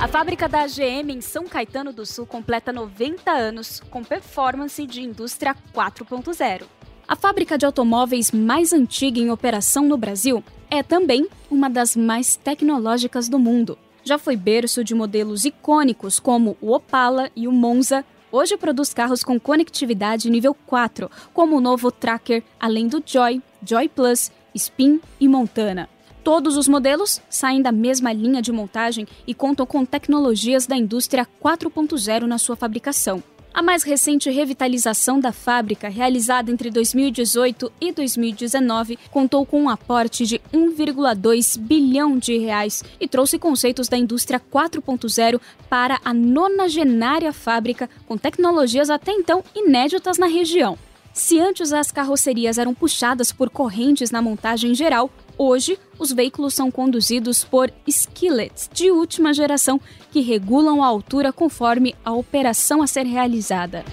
A 0.00 0.06
fábrica 0.06 0.48
da 0.48 0.64
GM 0.64 1.10
em 1.10 1.20
São 1.20 1.48
Caetano 1.48 1.92
do 1.92 2.06
Sul 2.06 2.24
completa 2.24 2.72
90 2.72 3.32
anos 3.32 3.80
com 3.90 4.04
performance 4.04 4.86
de 4.86 5.02
indústria 5.02 5.56
4.0. 5.74 6.62
A 7.06 7.16
fábrica 7.16 7.58
de 7.58 7.66
automóveis 7.66 8.30
mais 8.30 8.72
antiga 8.72 9.18
em 9.18 9.28
operação 9.28 9.84
no 9.86 9.96
Brasil 9.96 10.44
é 10.70 10.84
também 10.84 11.26
uma 11.50 11.68
das 11.68 11.96
mais 11.96 12.36
tecnológicas 12.36 13.28
do 13.28 13.40
mundo. 13.40 13.76
Já 14.04 14.18
foi 14.18 14.36
berço 14.36 14.84
de 14.84 14.94
modelos 14.94 15.44
icônicos 15.44 16.20
como 16.20 16.56
o 16.60 16.72
Opala 16.72 17.28
e 17.34 17.48
o 17.48 17.52
Monza. 17.52 18.04
Hoje 18.30 18.56
produz 18.56 18.94
carros 18.94 19.24
com 19.24 19.40
conectividade 19.40 20.30
nível 20.30 20.54
4, 20.54 21.10
como 21.34 21.56
o 21.56 21.60
novo 21.60 21.90
Tracker, 21.90 22.44
além 22.60 22.86
do 22.86 23.02
Joy, 23.04 23.42
Joy 23.66 23.88
Plus, 23.88 24.30
Spin 24.54 25.00
e 25.18 25.26
Montana. 25.26 25.88
Todos 26.22 26.56
os 26.56 26.68
modelos 26.68 27.20
saem 27.30 27.62
da 27.62 27.72
mesma 27.72 28.12
linha 28.12 28.42
de 28.42 28.52
montagem 28.52 29.06
e 29.26 29.34
contam 29.34 29.64
com 29.64 29.84
tecnologias 29.84 30.66
da 30.66 30.76
indústria 30.76 31.26
4.0 31.42 32.22
na 32.22 32.38
sua 32.38 32.56
fabricação. 32.56 33.22
A 33.52 33.62
mais 33.62 33.82
recente 33.82 34.30
revitalização 34.30 35.18
da 35.18 35.32
fábrica, 35.32 35.88
realizada 35.88 36.50
entre 36.50 36.70
2018 36.70 37.72
e 37.80 37.90
2019, 37.90 38.98
contou 39.10 39.44
com 39.44 39.62
um 39.62 39.68
aporte 39.68 40.24
de 40.26 40.38
1,2 40.52 41.58
bilhão 41.58 42.16
de 42.18 42.38
reais 42.38 42.84
e 43.00 43.08
trouxe 43.08 43.38
conceitos 43.38 43.88
da 43.88 43.96
indústria 43.96 44.38
4.0 44.38 45.40
para 45.68 45.98
a 46.04 46.14
nonagenária 46.14 47.32
fábrica, 47.32 47.90
com 48.06 48.16
tecnologias 48.16 48.90
até 48.90 49.10
então 49.12 49.42
inéditas 49.56 50.18
na 50.18 50.26
região. 50.26 50.78
Se 51.18 51.38
antes 51.40 51.72
as 51.72 51.90
carrocerias 51.90 52.58
eram 52.58 52.72
puxadas 52.72 53.32
por 53.32 53.50
correntes 53.50 54.10
na 54.10 54.22
montagem 54.22 54.74
geral, 54.74 55.10
Hoje, 55.40 55.78
os 55.96 56.10
veículos 56.10 56.52
são 56.52 56.68
conduzidos 56.68 57.44
por 57.44 57.72
skillets 57.86 58.68
de 58.72 58.90
última 58.90 59.32
geração 59.32 59.80
que 60.10 60.20
regulam 60.20 60.82
a 60.82 60.86
altura 60.88 61.32
conforme 61.32 61.94
a 62.04 62.12
operação 62.12 62.82
a 62.82 62.88
ser 62.88 63.06
realizada. 63.06 63.84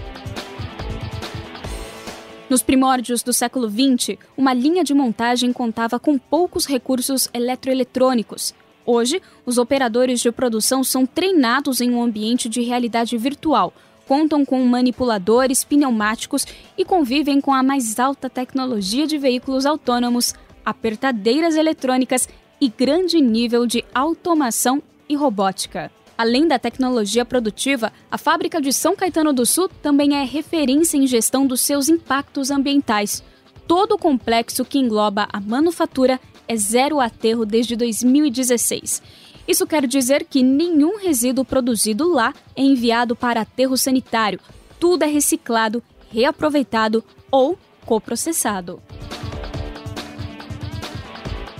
Nos 2.49 2.63
primórdios 2.63 3.21
do 3.21 3.31
século 3.31 3.69
XX, 3.69 4.17
uma 4.35 4.55
linha 4.55 4.83
de 4.83 4.95
montagem 4.95 5.53
contava 5.53 5.99
com 5.99 6.17
poucos 6.17 6.65
recursos 6.65 7.29
eletroeletrônicos. 7.31 8.55
Hoje, 8.83 9.21
os 9.45 9.59
operadores 9.59 10.19
de 10.19 10.31
produção 10.31 10.83
são 10.83 11.05
treinados 11.05 11.79
em 11.79 11.91
um 11.91 12.01
ambiente 12.01 12.49
de 12.49 12.61
realidade 12.61 13.15
virtual, 13.19 13.71
contam 14.07 14.45
com 14.45 14.63
manipuladores 14.65 15.63
pneumáticos 15.63 16.45
e 16.77 16.85
convivem 16.85 17.41
com 17.41 17.53
a 17.53 17.63
mais 17.63 17.99
alta 17.99 18.29
tecnologia 18.29 19.07
de 19.07 19.17
veículos 19.17 19.65
autônomos 19.65 20.33
apertadeiras 20.65 21.55
eletrônicas 21.55 22.27
e 22.59 22.69
grande 22.69 23.21
nível 23.21 23.67
de 23.67 23.83
automação 23.93 24.81
e 25.07 25.15
robótica. 25.15 25.91
Além 26.17 26.47
da 26.47 26.57
tecnologia 26.57 27.25
produtiva, 27.25 27.91
a 28.09 28.17
fábrica 28.17 28.61
de 28.61 28.71
São 28.71 28.95
Caetano 28.95 29.33
do 29.33 29.45
Sul 29.45 29.69
também 29.81 30.15
é 30.15 30.23
referência 30.23 30.97
em 30.97 31.05
gestão 31.05 31.45
dos 31.45 31.61
seus 31.61 31.89
impactos 31.89 32.49
ambientais. 32.49 33.21
Todo 33.67 33.95
o 33.95 33.97
complexo 33.97 34.63
que 34.63 34.79
engloba 34.79 35.27
a 35.31 35.41
manufatura 35.41 36.19
é 36.47 36.55
zero 36.55 36.99
aterro 36.99 37.45
desde 37.45 37.75
2016. 37.75 39.01
Isso 39.47 39.67
quer 39.67 39.85
dizer 39.85 40.25
que 40.25 40.41
nenhum 40.41 40.97
resíduo 40.97 41.45
produzido 41.45 42.11
lá 42.11 42.33
é 42.55 42.61
enviado 42.61 43.15
para 43.15 43.41
aterro 43.41 43.77
sanitário. 43.77 44.39
Tudo 44.79 45.03
é 45.03 45.07
reciclado, 45.07 45.83
reaproveitado 46.11 47.03
ou 47.31 47.57
coprocessado. 47.85 48.81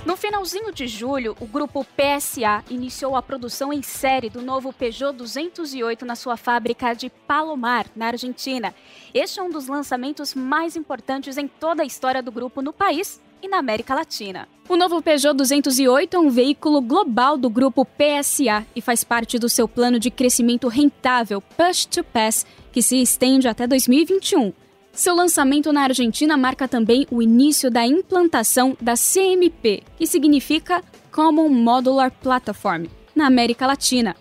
No 0.05 0.15
finalzinho 0.15 0.71
de 0.71 0.87
julho, 0.87 1.35
o 1.39 1.47
grupo 1.47 1.83
PSA 1.83 2.63
iniciou 2.69 3.15
a 3.15 3.23
produção 3.23 3.73
em 3.73 3.81
série 3.81 4.29
do 4.29 4.39
novo 4.39 4.71
Peugeot 4.71 5.17
208 5.17 6.05
na 6.05 6.15
sua 6.15 6.37
fábrica 6.37 6.93
de 6.93 7.09
Palomar, 7.09 7.87
na 7.95 8.07
Argentina. 8.07 8.71
Este 9.15 9.39
é 9.39 9.43
um 9.43 9.49
dos 9.49 9.67
lançamentos 9.67 10.35
mais 10.35 10.75
importantes 10.75 11.37
em 11.37 11.47
toda 11.47 11.81
a 11.81 11.85
história 11.87 12.21
do 12.21 12.31
grupo 12.31 12.61
no 12.61 12.71
país 12.71 13.19
e 13.41 13.47
na 13.47 13.57
América 13.57 13.95
Latina. 13.95 14.47
O 14.69 14.77
novo 14.77 15.01
Peugeot 15.01 15.35
208 15.35 16.15
é 16.15 16.19
um 16.19 16.29
veículo 16.29 16.81
global 16.81 17.35
do 17.35 17.49
grupo 17.49 17.83
PSA 17.83 18.63
e 18.75 18.81
faz 18.81 19.03
parte 19.03 19.39
do 19.39 19.49
seu 19.49 19.67
plano 19.67 19.99
de 19.99 20.11
crescimento 20.11 20.67
rentável 20.67 21.41
Push 21.41 21.85
to 21.85 22.03
Pass, 22.03 22.45
que 22.71 22.81
se 22.83 23.01
estende 23.01 23.47
até 23.47 23.65
2021. 23.65 24.53
Seu 24.95 25.13
lançamento 25.13 25.73
na 25.73 25.81
Argentina 25.81 26.37
marca 26.37 26.69
também 26.69 27.05
o 27.11 27.21
início 27.21 27.69
da 27.69 27.85
implantação 27.85 28.77
da 28.79 28.93
CMP, 28.93 29.83
que 29.97 30.07
significa 30.07 30.81
Common 31.11 31.49
Modular 31.49 32.09
Platform, 32.09 32.85
na 33.13 33.27
América 33.27 33.67
Latina. 33.67 34.15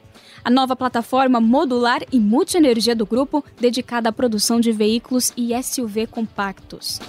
A 0.45 0.51
nova 0.51 0.75
plataforma 0.75 1.41
modular 1.41 2.01
e 2.11 2.19
multienergia 2.19 2.95
do 2.95 3.07
grupo, 3.07 3.45
dedicada 3.59 4.09
à 4.09 4.13
produção 4.13 4.59
de 4.59 4.73
veículos 4.73 5.33
e 5.37 5.55
SUV 5.63 6.09
compactos. 6.09 7.01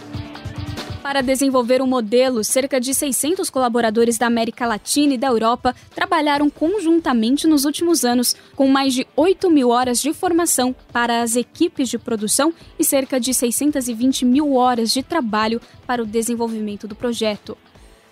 Para 1.06 1.22
desenvolver 1.22 1.82
o 1.82 1.84
um 1.84 1.88
modelo, 1.88 2.44
cerca 2.44 2.82
de 2.82 2.92
600 2.92 3.52
colaboradores 3.52 4.18
da 4.18 4.26
América 4.26 4.66
Latina 4.66 5.14
e 5.14 5.18
da 5.20 5.28
Europa 5.28 5.76
trabalharam 5.94 6.50
conjuntamente 6.50 7.46
nos 7.46 7.64
últimos 7.64 8.04
anos, 8.04 8.36
com 8.56 8.68
mais 8.68 8.92
de 8.92 9.06
8 9.16 9.48
mil 9.52 9.70
horas 9.70 10.02
de 10.02 10.12
formação 10.14 10.76
para 10.92 11.22
as 11.22 11.36
equipes 11.36 11.90
de 11.90 12.00
produção 12.00 12.52
e 12.80 12.84
cerca 12.84 13.20
de 13.20 13.36
620 13.36 14.26
mil 14.26 14.56
horas 14.56 14.92
de 14.92 15.04
trabalho 15.04 15.62
para 15.86 16.02
o 16.02 16.08
desenvolvimento 16.08 16.88
do 16.88 16.96
projeto. 16.96 17.56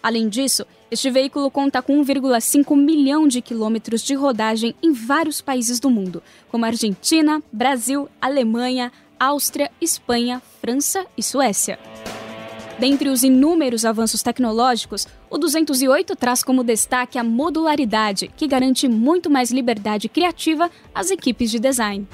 Além 0.03 0.29
disso, 0.29 0.63
este 0.91 1.09
veículo 1.09 1.49
conta 1.49 1.81
com 1.81 1.99
1,5 1.99 2.77
milhão 2.77 3.27
de 3.27 3.41
quilômetros 3.41 4.03
de 4.03 4.13
rodagem 4.13 4.75
em 4.83 4.93
vários 4.93 5.41
países 5.41 5.79
do 5.79 5.89
mundo, 5.89 6.21
como 6.47 6.63
Argentina, 6.63 7.41
Brasil, 7.51 8.07
Alemanha, 8.21 8.91
Áustria, 9.19 9.71
Espanha, 9.81 10.43
França 10.61 11.07
e 11.17 11.23
Suécia. 11.23 11.79
Dentre 12.83 13.07
os 13.07 13.23
inúmeros 13.23 13.85
avanços 13.85 14.21
tecnológicos, 14.21 15.07
o 15.29 15.37
208 15.37 16.17
traz 16.17 16.43
como 16.43 16.65
destaque 16.65 17.17
a 17.17 17.23
modularidade, 17.23 18.29
que 18.35 18.45
garante 18.45 18.89
muito 18.89 19.29
mais 19.29 19.51
liberdade 19.51 20.09
criativa 20.09 20.69
às 20.93 21.09
equipes 21.09 21.49
de 21.49 21.59
design. 21.59 22.05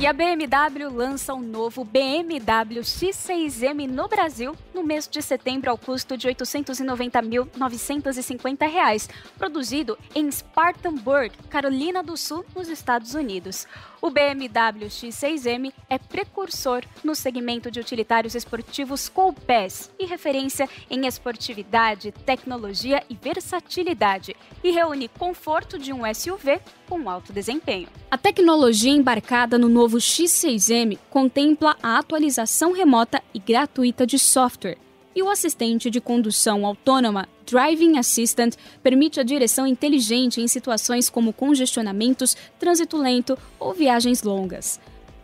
E 0.00 0.06
a 0.06 0.12
BMW 0.14 0.88
lança 0.90 1.34
um 1.34 1.42
novo 1.42 1.84
BMW 1.84 2.80
X6M 2.80 3.86
no 3.86 4.08
Brasil 4.08 4.56
no 4.72 4.82
mês 4.82 5.06
de 5.06 5.20
setembro 5.20 5.70
ao 5.70 5.76
custo 5.76 6.16
de 6.16 6.26
R$ 6.26 6.34
890.950, 6.36 9.10
produzido 9.36 9.98
em 10.14 10.30
Spartanburg, 10.30 11.36
Carolina 11.50 12.02
do 12.02 12.16
Sul, 12.16 12.46
nos 12.56 12.68
Estados 12.68 13.12
Unidos. 13.12 13.66
O 14.00 14.08
BMW 14.08 14.86
X6M 14.86 15.70
é 15.86 15.98
precursor 15.98 16.82
no 17.04 17.14
segmento 17.14 17.70
de 17.70 17.78
utilitários 17.78 18.34
esportivos 18.34 19.06
Coupés 19.06 19.90
e 19.98 20.06
referência 20.06 20.66
em 20.88 21.06
esportividade, 21.06 22.10
tecnologia 22.10 23.04
e 23.10 23.14
versatilidade, 23.14 24.34
e 24.64 24.70
reúne 24.70 25.08
conforto 25.08 25.78
de 25.78 25.92
um 25.92 26.10
SUV 26.14 26.58
com 26.90 27.08
alto 27.08 27.32
desempenho. 27.32 27.86
A 28.10 28.18
tecnologia 28.18 28.90
embarcada 28.90 29.56
no 29.56 29.68
novo 29.68 29.98
X6M 29.98 30.98
contempla 31.08 31.76
a 31.80 31.96
atualização 31.96 32.72
remota 32.72 33.22
e 33.32 33.38
gratuita 33.38 34.04
de 34.04 34.18
software 34.18 34.76
e 35.14 35.22
o 35.22 35.30
assistente 35.30 35.88
de 35.88 36.00
condução 36.00 36.66
autônoma 36.66 37.28
Driving 37.46 37.96
Assistant 37.96 38.54
permite 38.82 39.20
a 39.20 39.22
direção 39.22 39.66
inteligente 39.66 40.40
em 40.40 40.48
situações 40.48 41.08
como 41.08 41.32
congestionamentos, 41.32 42.36
trânsito 42.58 42.96
lento 42.96 43.38
ou 43.58 43.72
viagens 43.72 44.22
longas. 44.22 44.80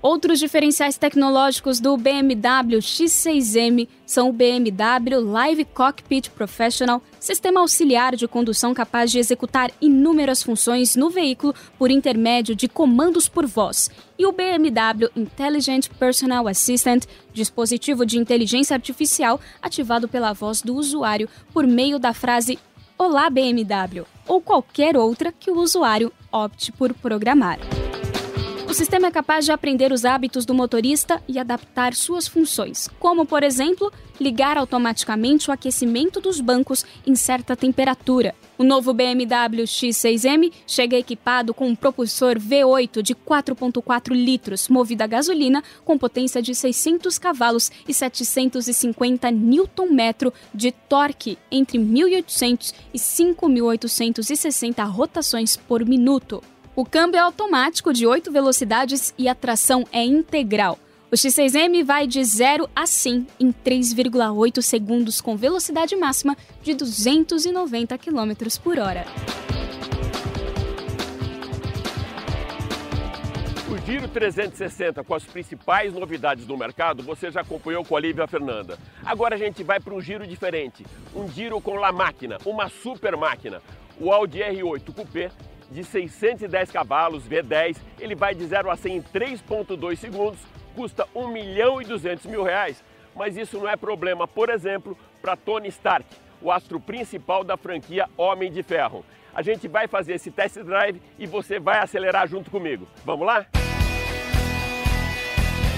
Outros 0.07 0.39
diferenciais 0.39 0.97
tecnológicos 0.97 1.81
do 1.81 1.97
BMW 1.97 2.79
X6M 2.79 3.89
são 4.07 4.29
o 4.29 4.33
BMW 4.33 5.19
Live 5.21 5.65
Cockpit 5.65 6.31
Professional, 6.31 7.03
sistema 7.19 7.59
auxiliar 7.59 8.15
de 8.15 8.29
condução 8.29 8.73
capaz 8.73 9.11
de 9.11 9.19
executar 9.19 9.73
inúmeras 9.81 10.45
funções 10.45 10.95
no 10.95 11.11
veículo 11.11 11.53
por 11.77 11.91
intermédio 11.91 12.55
de 12.55 12.69
comandos 12.69 13.29
por 13.29 13.47
voz, 13.47 13.91
e 14.17 14.25
o 14.25 14.31
BMW 14.31 15.11
Intelligent 15.17 15.89
Personal 15.99 16.47
Assistant, 16.47 17.05
dispositivo 17.33 18.07
de 18.07 18.17
inteligência 18.17 18.75
artificial 18.75 19.41
ativado 19.61 20.07
pela 20.07 20.33
voz 20.33 20.63
do 20.63 20.77
usuário 20.77 21.29
por 21.53 21.67
meio 21.67 21.99
da 21.99 22.15
frase 22.15 22.61
Olá 22.97 23.29
BMW 23.29 24.07
ou 24.29 24.41
qualquer 24.41 24.97
outra 24.97 25.33
que 25.33 25.51
o 25.51 25.59
usuário 25.59 26.13
opte 26.31 26.71
por 26.71 26.95
programar. 26.95 27.59
Sistema 28.77 29.07
é 29.07 29.11
capaz 29.11 29.47
de 29.47 29.53
aprender 29.53 29.91
os 29.91 30.05
hábitos 30.05 30.45
do 30.45 30.53
motorista 30.53 31.23
e 31.27 31.39
adaptar 31.39 31.95
suas 31.95 32.29
funções, 32.29 32.91
como, 33.01 33.25
por 33.25 33.43
exemplo, 33.43 33.91
ligar 34.21 34.59
automaticamente 34.59 35.49
o 35.49 35.53
aquecimento 35.53 36.21
dos 36.21 36.43
bancos 36.43 36.85
em 37.07 37.15
certa 37.15 37.57
temperatura. 37.57 38.35
O 38.59 38.65
novo 38.65 38.93
BMW 38.93 39.65
X6M 39.65 40.53
chega 40.67 40.99
equipado 40.99 41.55
com 41.55 41.69
um 41.69 41.75
propulsor 41.75 42.39
V8 42.39 43.01
de 43.01 43.15
4.4 43.15 44.13
litros, 44.13 44.69
movido 44.69 45.05
a 45.05 45.07
gasolina, 45.07 45.65
com 45.83 45.97
potência 45.97 46.43
de 46.43 46.55
600 46.55 47.19
cavalos 47.19 47.73
e 47.89 47.95
750 47.95 49.31
Nm 49.31 50.33
de 50.55 50.71
torque, 50.71 51.39
entre 51.51 51.79
1.800 51.79 52.75
e 52.93 52.99
5.860 52.99 54.87
rotações 54.87 55.57
por 55.57 55.83
minuto. 55.83 56.43
O 56.77 56.85
câmbio 56.85 57.17
é 57.17 57.23
automático 57.23 57.91
de 57.91 58.07
8 58.07 58.31
velocidades 58.31 59.15
e 59.17 59.31
a 59.31 59.35
tração 59.35 59.87
é 59.91 60.05
integral. 60.05 60.79
O 61.11 61.15
X6M 61.15 61.83
vai 61.83 62.07
de 62.07 62.23
0 62.23 62.69
a 62.77 62.87
100 62.87 63.27
em 63.41 63.51
3,8 63.51 64.61
segundos 64.61 65.23
com 65.23 65.39
velocidade 65.39 65.97
máxima 65.97 66.37
de 66.63 66.75
290 66.75 67.97
km 67.97 68.31
por 68.63 68.79
hora. 68.79 69.07
O 73.73 73.87
Giro 73.87 74.07
360 74.07 75.03
com 75.03 75.15
as 75.15 75.25
principais 75.25 75.95
novidades 75.95 76.45
do 76.45 76.59
mercado 76.59 77.03
você 77.03 77.31
já 77.31 77.41
acompanhou 77.41 77.87
com 77.87 77.97
a 77.97 78.01
Lívia 78.01 78.27
Fernanda. 78.27 78.79
Agora 79.03 79.35
a 79.35 79.39
gente 79.39 79.65
vai 79.65 79.81
para 79.81 79.95
um 79.95 80.01
giro 80.03 80.27
diferente, 80.27 80.85
um 81.15 81.27
giro 81.27 81.59
com 81.59 81.77
La 81.77 81.91
Máquina, 81.91 82.37
uma 82.45 82.69
super 82.69 83.17
máquina. 83.17 83.63
O 83.99 84.13
Audi 84.13 84.41
R8 84.41 84.93
Coupé 84.93 85.31
de 85.71 85.85
610 85.85 86.71
cavalos, 86.71 87.29
V10, 87.29 87.77
ele 87.99 88.15
vai 88.15 88.35
de 88.35 88.47
0 88.47 88.71
a 88.71 88.77
100 88.77 88.97
em 88.97 89.03
3,2 89.03 89.97
segundos, 89.97 90.39
custa 90.75 91.07
1 91.15 91.29
milhão 91.29 91.81
e 91.81 91.85
200 91.85 92.27
mil 92.27 92.43
reais, 92.43 92.83
mas 93.15 93.37
isso 93.37 93.59
não 93.59 93.69
é 93.69 93.77
problema, 93.77 94.29
por 94.29 94.51
exemplo, 94.51 94.97
para 95.23 95.37
Tony 95.37 95.69
Stark, 95.69 96.07
o 96.41 96.53
astro 96.53 96.79
principal 96.79 97.43
da 97.43 97.57
franquia 97.57 98.09
Homem 98.17 98.53
de 98.53 98.63
Ferro. 98.63 99.05
A 99.35 99.43
gente 99.43 99.69
vai 99.69 99.87
fazer 99.87 100.15
esse 100.15 100.31
test 100.31 100.57
drive 100.59 101.01
e 101.19 101.27
você 101.27 101.59
vai 101.59 101.79
acelerar 101.79 102.27
junto 102.27 102.51
comigo. 102.51 102.87
Vamos 103.05 103.27
lá? 103.27 103.47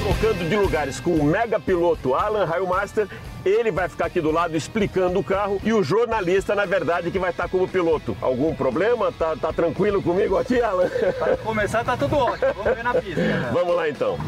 Trocando 0.00 0.48
de 0.48 0.56
lugares 0.56 1.00
com 1.00 1.10
o 1.10 1.24
mega 1.24 1.58
piloto 1.58 2.14
Alan 2.14 2.44
Railmaster 2.44 3.08
ele 3.44 3.70
vai 3.70 3.88
ficar 3.88 4.06
aqui 4.06 4.20
do 4.20 4.30
lado 4.30 4.56
explicando 4.56 5.18
o 5.18 5.24
carro 5.24 5.60
e 5.64 5.72
o 5.72 5.82
jornalista, 5.82 6.54
na 6.54 6.64
verdade, 6.64 7.10
que 7.10 7.18
vai 7.18 7.30
estar 7.30 7.48
como 7.48 7.68
piloto. 7.68 8.16
Algum 8.20 8.54
problema? 8.54 9.12
Tá, 9.12 9.36
tá 9.36 9.52
tranquilo 9.52 10.02
comigo 10.02 10.36
aqui, 10.36 10.60
Alan? 10.60 10.88
Para 11.18 11.36
começar, 11.36 11.84
tá 11.84 11.96
tudo 11.96 12.16
ótimo. 12.16 12.52
Vamos 12.54 12.74
ver 12.74 12.84
na 12.84 12.94
pista. 12.94 13.20
Né? 13.20 13.50
Vamos 13.52 13.74
lá 13.74 13.88
então. 13.88 14.18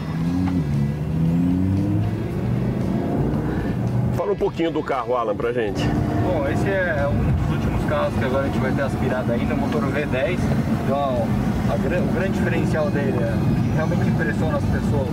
Fala 4.16 4.32
um 4.32 4.36
pouquinho 4.36 4.70
do 4.70 4.82
carro, 4.82 5.16
Alan, 5.16 5.34
pra 5.34 5.52
gente. 5.52 5.82
Bom, 6.22 6.46
esse 6.48 6.68
é 6.68 7.06
um 7.08 7.32
dos 7.32 7.50
últimos 7.54 7.79
carros 7.90 8.14
que 8.14 8.24
agora 8.24 8.44
a 8.44 8.46
gente 8.46 8.60
vai 8.60 8.70
ter 8.70 8.82
aspirado 8.82 9.32
ainda, 9.32 9.54
motor 9.56 9.82
V10. 9.82 10.38
Então, 10.84 11.26
a, 11.68 11.74
o 11.74 12.14
grande 12.14 12.38
diferencial 12.38 12.88
dele, 12.88 13.18
é, 13.18 13.32
que 13.62 13.74
realmente 13.74 14.08
impressiona 14.08 14.58
as 14.58 14.64
pessoas, 14.64 15.08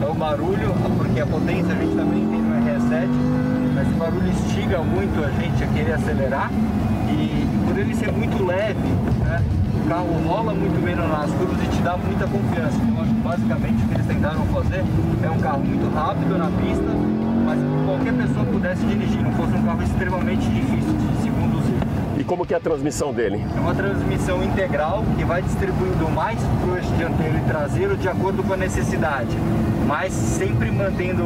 é 0.00 0.06
o 0.06 0.14
barulho, 0.14 0.72
porque 0.96 1.20
a 1.20 1.26
potência 1.26 1.74
a 1.74 1.76
gente 1.76 1.96
também 1.96 2.24
tem 2.26 2.40
no 2.40 2.54
RS7 2.54 3.40
esse 3.80 3.94
barulho 3.94 4.28
instiga 4.28 4.78
muito 4.78 5.24
a 5.24 5.30
gente 5.40 5.64
a 5.64 5.66
querer 5.68 5.92
acelerar 5.92 6.50
e 7.08 7.46
por 7.66 7.78
ele 7.78 7.94
ser 7.94 8.12
muito 8.12 8.44
leve, 8.44 8.88
né, 9.24 9.42
o 9.74 9.88
carro 9.88 10.20
rola 10.26 10.54
muito 10.54 10.80
menos 10.82 11.08
nas 11.08 11.30
curvas 11.32 11.56
e 11.64 11.68
te 11.68 11.82
dá 11.82 11.96
muita 11.96 12.26
confiança. 12.26 12.76
Então 12.76 13.02
acho 13.02 13.14
que 13.14 13.20
basicamente 13.20 13.82
o 13.82 13.88
que 13.88 13.94
eles 13.94 14.06
tentaram 14.06 14.44
fazer 14.46 14.84
é 15.22 15.30
um 15.30 15.38
carro 15.38 15.60
muito 15.64 15.94
rápido 15.94 16.36
na 16.36 16.46
pista, 16.46 16.90
mas 17.44 17.58
que 17.58 17.84
qualquer 17.86 18.12
pessoa 18.14 18.44
pudesse 18.46 18.84
dirigir, 18.84 19.22
não 19.22 19.32
fosse 19.32 19.54
um 19.54 19.62
carro 19.62 19.82
extremamente 19.82 20.46
difícil 20.46 20.92
de 20.92 21.22
se 21.22 21.30
conduzir. 21.30 21.80
E 22.18 22.19
como 22.30 22.46
que 22.46 22.54
é 22.54 22.58
a 22.58 22.60
transmissão 22.60 23.12
dele? 23.12 23.44
É 23.56 23.58
uma 23.58 23.74
transmissão 23.74 24.40
integral 24.40 25.02
que 25.18 25.24
vai 25.24 25.42
distribuindo 25.42 26.08
mais 26.10 26.38
para 26.38 26.70
o 26.70 26.76
eixo 26.76 26.92
dianteiro 26.92 27.36
e 27.36 27.40
traseiro 27.40 27.96
de 27.96 28.08
acordo 28.08 28.44
com 28.44 28.52
a 28.52 28.56
necessidade, 28.56 29.36
mas 29.84 30.12
sempre 30.12 30.70
mantendo 30.70 31.24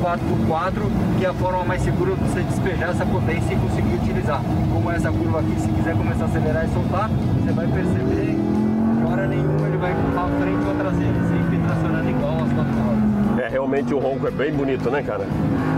4x4, 0.00 0.72
que 1.18 1.26
é 1.26 1.28
a 1.28 1.34
forma 1.34 1.62
mais 1.62 1.82
segura 1.82 2.14
de 2.14 2.22
você 2.22 2.40
despejar 2.40 2.88
essa 2.88 3.04
potência 3.04 3.52
e 3.52 3.56
conseguir 3.58 3.96
utilizar. 3.96 4.40
Como 4.72 4.90
essa 4.90 5.12
curva 5.12 5.40
aqui, 5.40 5.60
se 5.60 5.68
quiser 5.68 5.94
começar 5.94 6.24
a 6.24 6.28
acelerar 6.28 6.64
e 6.64 6.72
soltar, 6.72 7.10
você 7.10 7.52
vai 7.52 7.66
perceber 7.66 8.34
que 8.34 9.12
hora 9.12 9.26
nenhuma 9.26 9.68
ele 9.68 9.76
vai 9.76 9.92
empurrar 9.92 10.24
a 10.24 10.40
frente 10.40 10.64
ou 10.64 10.70
a 10.70 10.74
traseira, 10.74 11.20
sempre 11.28 11.58
tracionando 11.66 12.08
igual 12.08 12.36
as 12.36 12.52
quatro 12.54 12.72
rodas. 12.72 13.44
É, 13.44 13.48
realmente 13.50 13.92
o 13.92 13.98
ronco 13.98 14.26
é 14.26 14.30
bem 14.30 14.54
bonito, 14.54 14.90
né, 14.90 15.02
cara? 15.02 15.26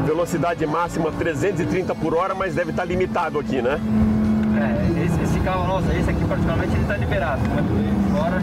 Velocidade 0.07 0.65
máxima 0.69 1.11
330 1.11 1.97
por 1.97 2.15
hora, 2.15 2.33
mas 2.33 2.55
deve 2.55 2.71
estar 2.71 2.85
limitado 2.85 3.41
aqui, 3.41 3.61
né? 3.61 3.81
É, 4.59 5.05
esse, 5.05 5.23
esse 5.23 5.41
carro 5.41 5.67
nosso, 5.67 5.91
esse 5.93 6.11
aqui 6.11 6.25
particularmente, 6.25 6.73
ele 6.73 6.83
está 6.83 6.97
liberado, 6.97 7.43
mas 7.55 8.19
fora 8.19 8.43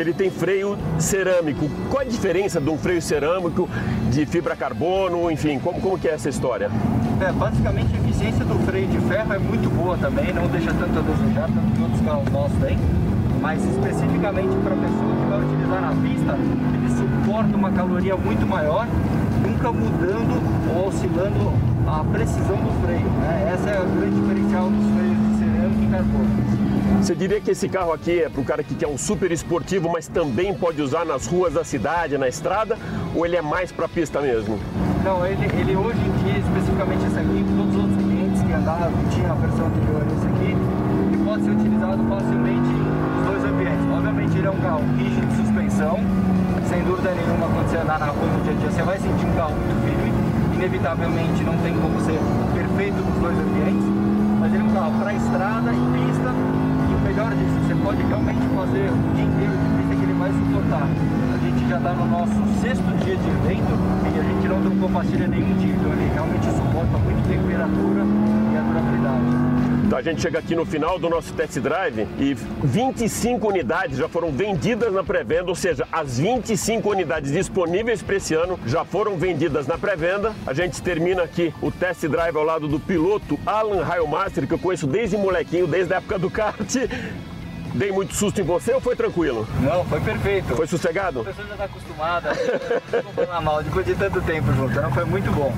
ele 0.00 0.12
tem 0.12 0.30
freio 0.30 0.78
cerâmico. 0.98 1.68
Qual 1.90 2.02
a 2.02 2.04
diferença 2.04 2.60
de 2.60 2.70
um 2.70 2.78
freio 2.78 3.02
cerâmico 3.02 3.68
de 4.10 4.24
fibra 4.26 4.54
carbono, 4.54 5.30
enfim, 5.30 5.58
como, 5.58 5.80
como 5.80 5.98
que 5.98 6.08
é 6.08 6.14
essa 6.14 6.28
história? 6.28 6.70
É, 7.20 7.32
basicamente 7.32 7.94
a 7.94 7.98
eficiência 7.98 8.44
do 8.44 8.54
freio 8.64 8.86
de 8.86 8.98
ferro 9.00 9.32
é 9.32 9.38
muito 9.38 9.68
boa 9.70 9.96
também, 9.98 10.32
não 10.32 10.46
deixa 10.46 10.72
tanto 10.72 10.98
a 10.98 11.02
desejar, 11.02 11.48
tanto 11.48 11.74
que 11.74 11.82
outros 11.82 12.00
carros 12.02 12.30
nossos 12.30 12.58
têm, 12.58 12.78
mas 13.40 13.64
especificamente 13.64 14.54
para 14.62 14.74
a 14.74 14.78
pessoa 14.78 15.16
que 15.16 15.30
vai 15.30 15.40
utilizar 15.40 15.80
na 15.80 15.92
pista, 16.02 16.38
ele 16.74 16.90
suporta 16.96 17.56
uma 17.56 17.72
caloria 17.72 18.16
muito 18.16 18.46
maior, 18.46 18.86
nunca 19.42 19.72
mudando 19.72 20.40
ou 20.76 20.88
oscilando 20.88 21.52
a 21.88 22.04
precisão 22.04 22.56
do 22.56 22.86
freio. 22.86 23.08
Né? 23.20 23.50
Essa 23.52 23.70
é 23.70 23.78
a 23.78 23.84
grande 23.84 24.20
diferencial 24.20 24.70
dos 24.70 24.94
freios 24.94 25.07
Você 27.00 27.14
diria 27.14 27.40
que 27.40 27.50
esse 27.50 27.68
carro 27.68 27.92
aqui 27.92 28.22
é 28.22 28.28
para 28.28 28.40
o 28.40 28.44
cara 28.44 28.62
que 28.62 28.74
quer 28.74 28.86
um 28.86 28.98
super 28.98 29.32
esportivo, 29.32 29.88
mas 29.90 30.08
também 30.08 30.52
pode 30.52 30.82
usar 30.82 31.04
nas 31.04 31.26
ruas 31.26 31.54
da 31.54 31.64
cidade, 31.64 32.18
na 32.18 32.28
estrada, 32.28 32.76
ou 33.14 33.24
ele 33.24 33.36
é 33.36 33.42
mais 33.42 33.72
para 33.72 33.88
pista 33.88 34.20
mesmo? 34.20 34.58
Não, 35.04 35.24
ele, 35.24 35.46
ele 35.58 35.76
hoje 35.76 35.98
em 36.00 36.12
dia, 36.24 36.38
especificamente 36.38 37.06
esse 37.06 37.18
aqui, 37.18 37.44
todos 37.56 37.76
os 37.76 37.82
outros 37.82 38.02
clientes 38.02 38.42
que 38.42 38.52
andavam, 38.52 38.92
tinha 39.14 39.30
a 39.30 39.34
versão 39.34 39.66
anterior 39.66 40.02
esse 40.04 40.26
aqui, 40.26 40.56
ele 41.08 41.24
pode 41.24 41.44
ser 41.44 41.50
utilizado 41.50 42.02
facilmente 42.08 42.68
nos 42.68 43.26
dois 43.26 43.44
ambientes. 43.44 43.84
Obviamente 43.90 44.38
ele 44.38 44.46
é 44.46 44.50
um 44.50 44.60
carro 44.60 44.84
rígido 44.98 45.26
de 45.28 45.36
suspensão, 45.36 45.98
sem 46.68 46.82
dúvida 46.84 47.14
nenhuma, 47.14 47.48
quando 47.48 47.70
você 47.70 47.76
andar 47.78 47.98
na 47.98 48.06
rua 48.06 48.28
no 48.36 48.42
dia 48.44 48.52
a 48.52 48.56
dia, 48.56 48.70
você 48.70 48.82
vai 48.82 48.98
sentir 48.98 49.24
um 49.24 49.32
carro 49.32 49.54
muito 49.54 49.74
firme, 49.80 50.12
inevitavelmente 50.56 51.42
não 51.44 51.56
tem 51.58 51.72
como 51.72 52.00
ser 52.02 52.18
perfeito 52.52 52.96
nos 53.00 53.16
dois 53.22 53.38
ambientes, 53.38 53.97
mas 54.38 54.54
ele 54.54 54.62
é 54.62 54.66
um 54.66 54.72
carro 54.72 54.92
para 54.98 55.14
estrada 55.14 55.72
e 55.72 55.98
pista 55.98 56.34
melhor 57.08 57.34
disso, 57.34 57.58
você 57.66 57.74
pode 57.74 58.02
realmente 58.02 58.40
fazer 58.54 58.90
o 58.90 59.14
dia 59.14 59.24
inteiro 59.24 59.52
de 59.52 59.68
pista 59.76 59.96
que 59.96 60.02
ele 60.02 60.18
vai 60.18 60.30
suportar. 60.30 60.86
A 61.34 61.38
gente 61.38 61.68
já 61.68 61.78
está 61.78 61.92
no 61.94 62.06
nosso 62.06 62.60
sexto 62.60 63.04
dia 63.04 63.16
de 63.16 63.28
evento 63.28 63.74
e 64.14 64.20
a 64.20 64.22
gente 64.22 64.48
não 64.48 64.60
trocou 64.60 64.88
pastilha 64.90 65.26
nenhum 65.26 65.56
dia, 65.56 65.74
então 65.74 65.92
ele 65.92 66.10
realmente 66.12 66.46
suporta 66.46 66.98
muito 66.98 67.28
temperatura 67.28 68.04
e 68.52 68.56
a 68.56 68.60
durabilidade. 68.60 69.47
Então 69.88 69.98
a 69.98 70.02
gente 70.02 70.20
chega 70.20 70.38
aqui 70.38 70.54
no 70.54 70.66
final 70.66 70.98
do 70.98 71.08
nosso 71.08 71.32
test 71.32 71.58
drive 71.60 72.06
e 72.18 72.34
25 72.62 73.48
unidades 73.48 73.96
já 73.96 74.06
foram 74.06 74.30
vendidas 74.30 74.92
na 74.92 75.02
pré-venda, 75.02 75.48
ou 75.48 75.54
seja, 75.54 75.88
as 75.90 76.18
25 76.18 76.90
unidades 76.90 77.32
disponíveis 77.32 78.02
para 78.02 78.16
esse 78.16 78.34
ano 78.34 78.60
já 78.66 78.84
foram 78.84 79.16
vendidas 79.16 79.66
na 79.66 79.78
pré-venda. 79.78 80.34
A 80.46 80.52
gente 80.52 80.82
termina 80.82 81.22
aqui 81.22 81.54
o 81.62 81.72
test 81.72 82.06
drive 82.06 82.36
ao 82.36 82.44
lado 82.44 82.68
do 82.68 82.78
piloto 82.78 83.40
Alan 83.46 83.82
Railmaster, 83.82 84.46
que 84.46 84.52
eu 84.52 84.58
conheço 84.58 84.86
desde 84.86 85.16
molequinho, 85.16 85.66
desde 85.66 85.94
a 85.94 85.96
época 85.96 86.18
do 86.18 86.30
kart. 86.30 86.70
Dei 87.72 87.90
muito 87.90 88.14
susto 88.14 88.42
em 88.42 88.44
você 88.44 88.74
ou 88.74 88.82
foi 88.82 88.94
tranquilo? 88.94 89.48
Não, 89.62 89.86
foi 89.86 90.00
perfeito. 90.00 90.54
Foi 90.54 90.66
sossegado? 90.66 91.22
A 91.22 91.24
pessoa 91.24 91.46
já 91.46 91.54
está 91.54 91.64
acostumada, 91.64 92.32
não 92.92 93.12
falar 93.24 93.40
mal, 93.40 93.62
depois 93.62 93.86
de 93.86 93.94
tanto 93.94 94.20
tempo 94.20 94.52
junto, 94.52 94.78
não 94.82 94.92
foi 94.92 95.06
muito 95.06 95.32
bom. 95.32 95.50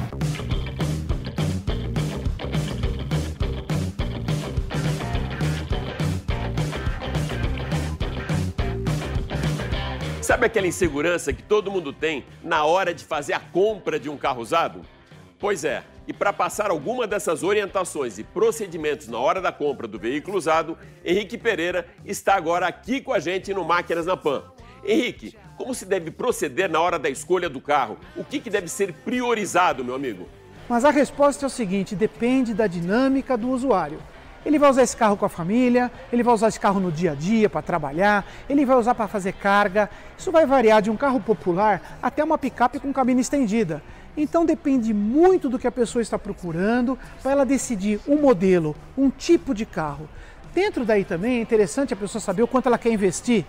Sabe 10.40 10.46
aquela 10.46 10.66
insegurança 10.66 11.34
que 11.34 11.42
todo 11.42 11.70
mundo 11.70 11.92
tem 11.92 12.24
na 12.42 12.64
hora 12.64 12.94
de 12.94 13.04
fazer 13.04 13.34
a 13.34 13.40
compra 13.40 14.00
de 14.00 14.08
um 14.08 14.16
carro 14.16 14.40
usado? 14.40 14.80
Pois 15.38 15.66
é, 15.66 15.82
e 16.08 16.14
para 16.14 16.32
passar 16.32 16.70
alguma 16.70 17.06
dessas 17.06 17.42
orientações 17.42 18.16
e 18.16 18.24
procedimentos 18.24 19.06
na 19.06 19.18
hora 19.18 19.42
da 19.42 19.52
compra 19.52 19.86
do 19.86 19.98
veículo 19.98 20.38
usado, 20.38 20.78
Henrique 21.04 21.36
Pereira 21.36 21.86
está 22.06 22.36
agora 22.36 22.66
aqui 22.66 23.02
com 23.02 23.12
a 23.12 23.18
gente 23.18 23.52
no 23.52 23.66
Máquinas 23.66 24.06
na 24.06 24.16
Pan. 24.16 24.44
Henrique, 24.82 25.36
como 25.58 25.74
se 25.74 25.84
deve 25.84 26.10
proceder 26.10 26.70
na 26.70 26.80
hora 26.80 26.98
da 26.98 27.10
escolha 27.10 27.50
do 27.50 27.60
carro? 27.60 27.98
O 28.16 28.24
que, 28.24 28.40
que 28.40 28.48
deve 28.48 28.68
ser 28.68 28.94
priorizado, 28.94 29.84
meu 29.84 29.94
amigo? 29.94 30.26
Mas 30.66 30.86
a 30.86 30.90
resposta 30.90 31.44
é 31.44 31.48
o 31.48 31.50
seguinte: 31.50 31.94
depende 31.94 32.54
da 32.54 32.66
dinâmica 32.66 33.36
do 33.36 33.50
usuário. 33.50 33.98
Ele 34.44 34.58
vai 34.58 34.70
usar 34.70 34.82
esse 34.82 34.96
carro 34.96 35.16
com 35.16 35.26
a 35.26 35.28
família, 35.28 35.90
ele 36.10 36.22
vai 36.22 36.32
usar 36.32 36.48
esse 36.48 36.58
carro 36.58 36.80
no 36.80 36.90
dia 36.90 37.12
a 37.12 37.14
dia 37.14 37.48
para 37.48 37.60
trabalhar, 37.60 38.24
ele 38.48 38.64
vai 38.64 38.76
usar 38.76 38.94
para 38.94 39.06
fazer 39.06 39.32
carga. 39.34 39.90
Isso 40.16 40.32
vai 40.32 40.46
variar 40.46 40.80
de 40.80 40.90
um 40.90 40.96
carro 40.96 41.20
popular 41.20 41.98
até 42.02 42.24
uma 42.24 42.38
picape 42.38 42.80
com 42.80 42.92
cabine 42.92 43.20
estendida. 43.20 43.82
Então 44.16 44.44
depende 44.44 44.92
muito 44.94 45.48
do 45.48 45.58
que 45.58 45.66
a 45.66 45.72
pessoa 45.72 46.02
está 46.02 46.18
procurando 46.18 46.98
para 47.22 47.32
ela 47.32 47.44
decidir 47.44 48.00
um 48.08 48.16
modelo, 48.16 48.74
um 48.96 49.10
tipo 49.10 49.54
de 49.54 49.66
carro. 49.66 50.08
Dentro 50.54 50.84
daí 50.84 51.04
também 51.04 51.38
é 51.38 51.42
interessante 51.42 51.94
a 51.94 51.96
pessoa 51.96 52.20
saber 52.20 52.42
o 52.42 52.48
quanto 52.48 52.66
ela 52.66 52.78
quer 52.78 52.92
investir, 52.92 53.44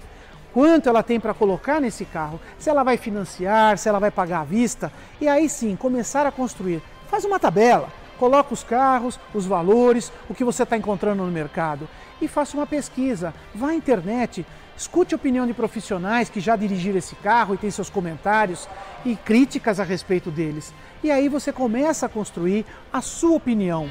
quanto 0.53 0.87
ela 0.87 1.01
tem 1.01 1.19
para 1.19 1.33
colocar 1.33 1.81
nesse 1.81 2.05
carro, 2.05 2.39
se 2.59 2.69
ela 2.69 2.83
vai 2.83 2.97
financiar, 2.97 3.77
se 3.77 3.89
ela 3.89 3.97
vai 3.97 4.11
pagar 4.11 4.41
à 4.41 4.43
vista, 4.43 4.91
e 5.19 5.27
aí 5.27 5.49
sim 5.49 5.75
começar 5.75 6.27
a 6.27 6.31
construir. 6.31 6.81
Faz 7.09 7.25
uma 7.25 7.39
tabela, 7.39 7.89
coloca 8.21 8.53
os 8.53 8.63
carros, 8.63 9.19
os 9.33 9.47
valores, 9.47 10.13
o 10.29 10.35
que 10.35 10.43
você 10.43 10.61
está 10.61 10.77
encontrando 10.77 11.23
no 11.25 11.31
mercado 11.31 11.89
e 12.21 12.27
faça 12.27 12.55
uma 12.55 12.67
pesquisa. 12.67 13.33
Vá 13.55 13.69
à 13.69 13.73
internet, 13.73 14.45
escute 14.77 15.15
a 15.15 15.17
opinião 15.17 15.47
de 15.47 15.55
profissionais 15.55 16.29
que 16.29 16.39
já 16.39 16.55
dirigiram 16.55 16.99
esse 16.99 17.15
carro 17.15 17.55
e 17.55 17.57
tem 17.57 17.71
seus 17.71 17.89
comentários 17.89 18.69
e 19.03 19.15
críticas 19.15 19.79
a 19.79 19.83
respeito 19.83 20.29
deles. 20.29 20.71
E 21.03 21.09
aí 21.09 21.27
você 21.27 21.51
começa 21.51 22.05
a 22.05 22.09
construir 22.09 22.63
a 22.93 23.01
sua 23.01 23.37
opinião. 23.37 23.89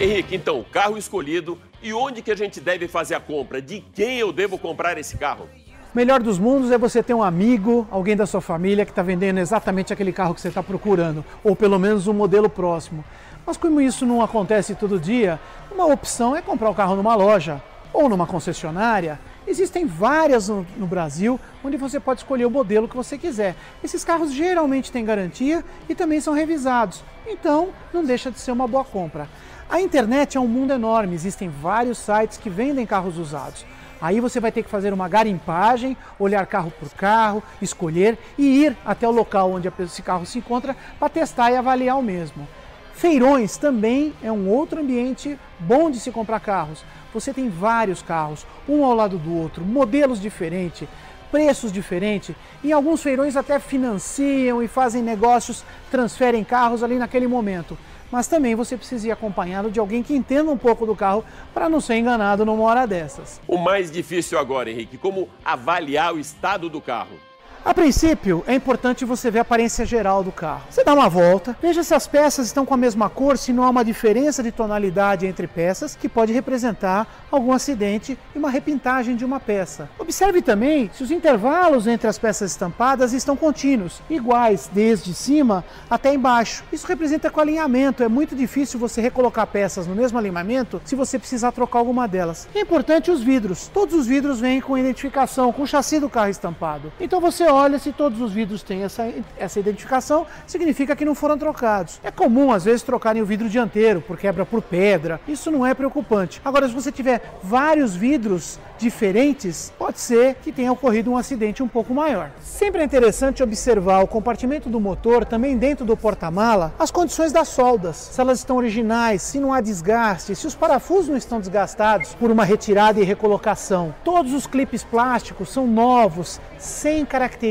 Henrique, 0.00 0.36
então, 0.36 0.64
carro 0.70 0.96
escolhido 0.96 1.58
e 1.82 1.92
onde 1.92 2.22
que 2.22 2.30
a 2.30 2.36
gente 2.36 2.60
deve 2.60 2.86
fazer 2.86 3.16
a 3.16 3.20
compra? 3.20 3.60
De 3.60 3.80
quem 3.80 4.18
eu 4.20 4.32
devo 4.32 4.56
comprar 4.58 4.96
esse 4.96 5.18
carro? 5.18 5.48
Melhor 5.94 6.22
dos 6.22 6.38
mundos 6.38 6.70
é 6.70 6.78
você 6.78 7.02
ter 7.02 7.12
um 7.12 7.22
amigo, 7.22 7.86
alguém 7.90 8.16
da 8.16 8.24
sua 8.24 8.40
família 8.40 8.86
que 8.86 8.90
está 8.90 9.02
vendendo 9.02 9.36
exatamente 9.36 9.92
aquele 9.92 10.10
carro 10.10 10.34
que 10.34 10.40
você 10.40 10.48
está 10.48 10.62
procurando, 10.62 11.22
ou 11.44 11.54
pelo 11.54 11.78
menos 11.78 12.06
um 12.06 12.14
modelo 12.14 12.48
próximo. 12.48 13.04
Mas 13.44 13.58
como 13.58 13.78
isso 13.78 14.06
não 14.06 14.22
acontece 14.22 14.74
todo 14.74 14.98
dia, 14.98 15.38
uma 15.70 15.84
opção 15.84 16.34
é 16.34 16.40
comprar 16.40 16.70
o 16.70 16.74
carro 16.74 16.96
numa 16.96 17.14
loja 17.14 17.62
ou 17.92 18.08
numa 18.08 18.26
concessionária. 18.26 19.20
Existem 19.46 19.84
várias 19.84 20.48
no, 20.48 20.66
no, 20.78 20.86
Brasil 20.86 21.38
onde 21.62 21.76
você 21.76 22.00
pode 22.00 22.20
escolher 22.20 22.46
o 22.46 22.50
modelo 22.50 22.88
que 22.88 22.96
você 22.96 23.18
quiser. 23.18 23.54
Esses 23.84 24.02
carros 24.02 24.32
geralmente 24.32 24.90
têm 24.90 25.04
garantia 25.04 25.62
e 25.90 25.94
também 25.94 26.22
são 26.22 26.32
revisados, 26.32 27.04
então 27.26 27.68
não 27.92 28.02
deixa 28.02 28.30
de 28.30 28.40
ser 28.40 28.52
uma 28.52 28.66
boa 28.66 28.84
compra. 28.84 29.28
A 29.68 29.78
internet 29.78 30.38
é 30.38 30.40
um 30.40 30.48
mundo 30.48 30.72
enorme, 30.72 31.14
existem 31.14 31.50
vários 31.50 31.98
sites 31.98 32.38
que 32.38 32.48
vendem 32.48 32.86
carros 32.86 33.18
usados. 33.18 33.66
Aí 34.02 34.18
você 34.18 34.40
vai 34.40 34.50
ter 34.50 34.64
que 34.64 34.68
fazer 34.68 34.92
uma 34.92 35.08
garimpagem, 35.08 35.96
olhar 36.18 36.44
carro 36.44 36.72
por 36.72 36.90
carro, 36.90 37.40
escolher 37.62 38.18
e 38.36 38.64
ir 38.64 38.76
até 38.84 39.06
o 39.06 39.12
local 39.12 39.52
onde 39.52 39.72
esse 39.78 40.02
carro 40.02 40.26
se 40.26 40.38
encontra 40.38 40.76
para 40.98 41.08
testar 41.08 41.52
e 41.52 41.56
avaliar 41.56 41.96
o 41.96 42.02
mesmo. 42.02 42.48
Feirões 42.94 43.56
também 43.56 44.12
é 44.20 44.32
um 44.32 44.48
outro 44.48 44.80
ambiente 44.80 45.38
bom 45.56 45.88
de 45.88 46.00
se 46.00 46.10
comprar 46.10 46.40
carros. 46.40 46.84
Você 47.14 47.32
tem 47.32 47.48
vários 47.48 48.02
carros, 48.02 48.44
um 48.68 48.84
ao 48.84 48.92
lado 48.92 49.18
do 49.18 49.36
outro, 49.36 49.64
modelos 49.64 50.20
diferentes, 50.20 50.88
preços 51.30 51.70
diferentes. 51.70 52.34
Em 52.64 52.72
alguns 52.72 53.04
feirões 53.04 53.36
até 53.36 53.60
financiam 53.60 54.60
e 54.60 54.66
fazem 54.66 55.00
negócios, 55.00 55.64
transferem 55.92 56.42
carros 56.42 56.82
ali 56.82 56.96
naquele 56.96 57.28
momento 57.28 57.78
mas 58.12 58.28
também 58.28 58.54
você 58.54 58.76
precisa 58.76 59.08
ir 59.08 59.10
acompanhado 59.10 59.70
de 59.70 59.80
alguém 59.80 60.02
que 60.02 60.14
entenda 60.14 60.50
um 60.50 60.58
pouco 60.58 60.84
do 60.84 60.94
carro 60.94 61.24
para 61.54 61.68
não 61.68 61.80
ser 61.80 61.96
enganado 61.96 62.44
numa 62.44 62.62
hora 62.62 62.86
dessas. 62.86 63.40
O 63.48 63.56
mais 63.56 63.90
difícil 63.90 64.38
agora, 64.38 64.70
Henrique, 64.70 64.98
como 64.98 65.30
avaliar 65.42 66.14
o 66.14 66.18
estado 66.18 66.68
do 66.68 66.80
carro? 66.80 67.31
A 67.64 67.72
princípio, 67.72 68.42
é 68.48 68.56
importante 68.56 69.04
você 69.04 69.30
ver 69.30 69.38
a 69.38 69.42
aparência 69.42 69.86
geral 69.86 70.24
do 70.24 70.32
carro. 70.32 70.62
Você 70.68 70.82
dá 70.82 70.92
uma 70.92 71.08
volta, 71.08 71.56
veja 71.62 71.84
se 71.84 71.94
as 71.94 72.08
peças 72.08 72.46
estão 72.46 72.66
com 72.66 72.74
a 72.74 72.76
mesma 72.76 73.08
cor, 73.08 73.38
se 73.38 73.52
não 73.52 73.62
há 73.62 73.70
uma 73.70 73.84
diferença 73.84 74.42
de 74.42 74.50
tonalidade 74.50 75.28
entre 75.28 75.46
peças, 75.46 75.94
que 75.94 76.08
pode 76.08 76.32
representar 76.32 77.06
algum 77.30 77.52
acidente 77.52 78.18
e 78.34 78.38
uma 78.38 78.50
repintagem 78.50 79.14
de 79.14 79.24
uma 79.24 79.38
peça. 79.38 79.88
Observe 79.96 80.42
também 80.42 80.90
se 80.92 81.04
os 81.04 81.12
intervalos 81.12 81.86
entre 81.86 82.08
as 82.08 82.18
peças 82.18 82.50
estampadas 82.50 83.12
estão 83.12 83.36
contínuos, 83.36 84.02
iguais 84.10 84.68
desde 84.72 85.14
cima 85.14 85.64
até 85.88 86.12
embaixo. 86.12 86.64
Isso 86.72 86.86
representa 86.88 87.30
com 87.30 87.40
alinhamento. 87.40 88.02
É 88.02 88.08
muito 88.08 88.34
difícil 88.34 88.80
você 88.80 89.00
recolocar 89.00 89.46
peças 89.46 89.86
no 89.86 89.94
mesmo 89.94 90.18
alinhamento 90.18 90.82
se 90.84 90.96
você 90.96 91.16
precisar 91.16 91.52
trocar 91.52 91.78
alguma 91.78 92.08
delas. 92.08 92.48
É 92.56 92.60
importante 92.60 93.08
os 93.08 93.22
vidros. 93.22 93.68
Todos 93.68 93.94
os 93.94 94.06
vidros 94.08 94.40
vêm 94.40 94.60
com 94.60 94.76
identificação, 94.76 95.52
com 95.52 95.62
o 95.62 95.66
chassi 95.66 96.00
do 96.00 96.10
carro 96.10 96.28
estampado. 96.28 96.92
Então 97.00 97.20
você 97.20 97.51
olha 97.52 97.78
se 97.78 97.92
todos 97.92 98.20
os 98.20 98.32
vidros 98.32 98.62
têm 98.62 98.82
essa, 98.82 99.12
essa 99.38 99.60
identificação, 99.60 100.26
significa 100.46 100.96
que 100.96 101.04
não 101.04 101.14
foram 101.14 101.36
trocados. 101.36 102.00
É 102.02 102.10
comum, 102.10 102.52
às 102.52 102.64
vezes, 102.64 102.82
trocarem 102.82 103.22
o 103.22 103.26
vidro 103.26 103.48
dianteiro 103.48 104.00
por 104.00 104.16
quebra 104.16 104.46
por 104.46 104.62
pedra. 104.62 105.20
Isso 105.28 105.50
não 105.50 105.66
é 105.66 105.74
preocupante. 105.74 106.40
Agora, 106.44 106.66
se 106.68 106.74
você 106.74 106.90
tiver 106.90 107.20
vários 107.42 107.94
vidros 107.94 108.58
diferentes, 108.78 109.72
pode 109.78 110.00
ser 110.00 110.36
que 110.36 110.50
tenha 110.50 110.72
ocorrido 110.72 111.10
um 111.10 111.16
acidente 111.16 111.62
um 111.62 111.68
pouco 111.68 111.94
maior. 111.94 112.30
Sempre 112.40 112.80
é 112.80 112.84
interessante 112.84 113.42
observar 113.42 114.02
o 114.02 114.08
compartimento 114.08 114.68
do 114.68 114.80
motor, 114.80 115.24
também 115.24 115.56
dentro 115.56 115.84
do 115.84 115.96
porta-mala, 115.96 116.74
as 116.78 116.90
condições 116.90 117.32
das 117.32 117.48
soldas, 117.48 117.96
se 117.96 118.20
elas 118.20 118.38
estão 118.38 118.56
originais, 118.56 119.22
se 119.22 119.38
não 119.38 119.52
há 119.52 119.60
desgaste, 119.60 120.34
se 120.34 120.46
os 120.46 120.54
parafusos 120.54 121.08
não 121.08 121.16
estão 121.16 121.38
desgastados 121.38 122.14
por 122.14 122.30
uma 122.30 122.44
retirada 122.44 123.00
e 123.00 123.04
recolocação. 123.04 123.94
Todos 124.04 124.32
os 124.32 124.46
clipes 124.46 124.82
plásticos 124.82 125.50
são 125.50 125.66
novos, 125.66 126.40
sem 126.58 127.04
características 127.04 127.41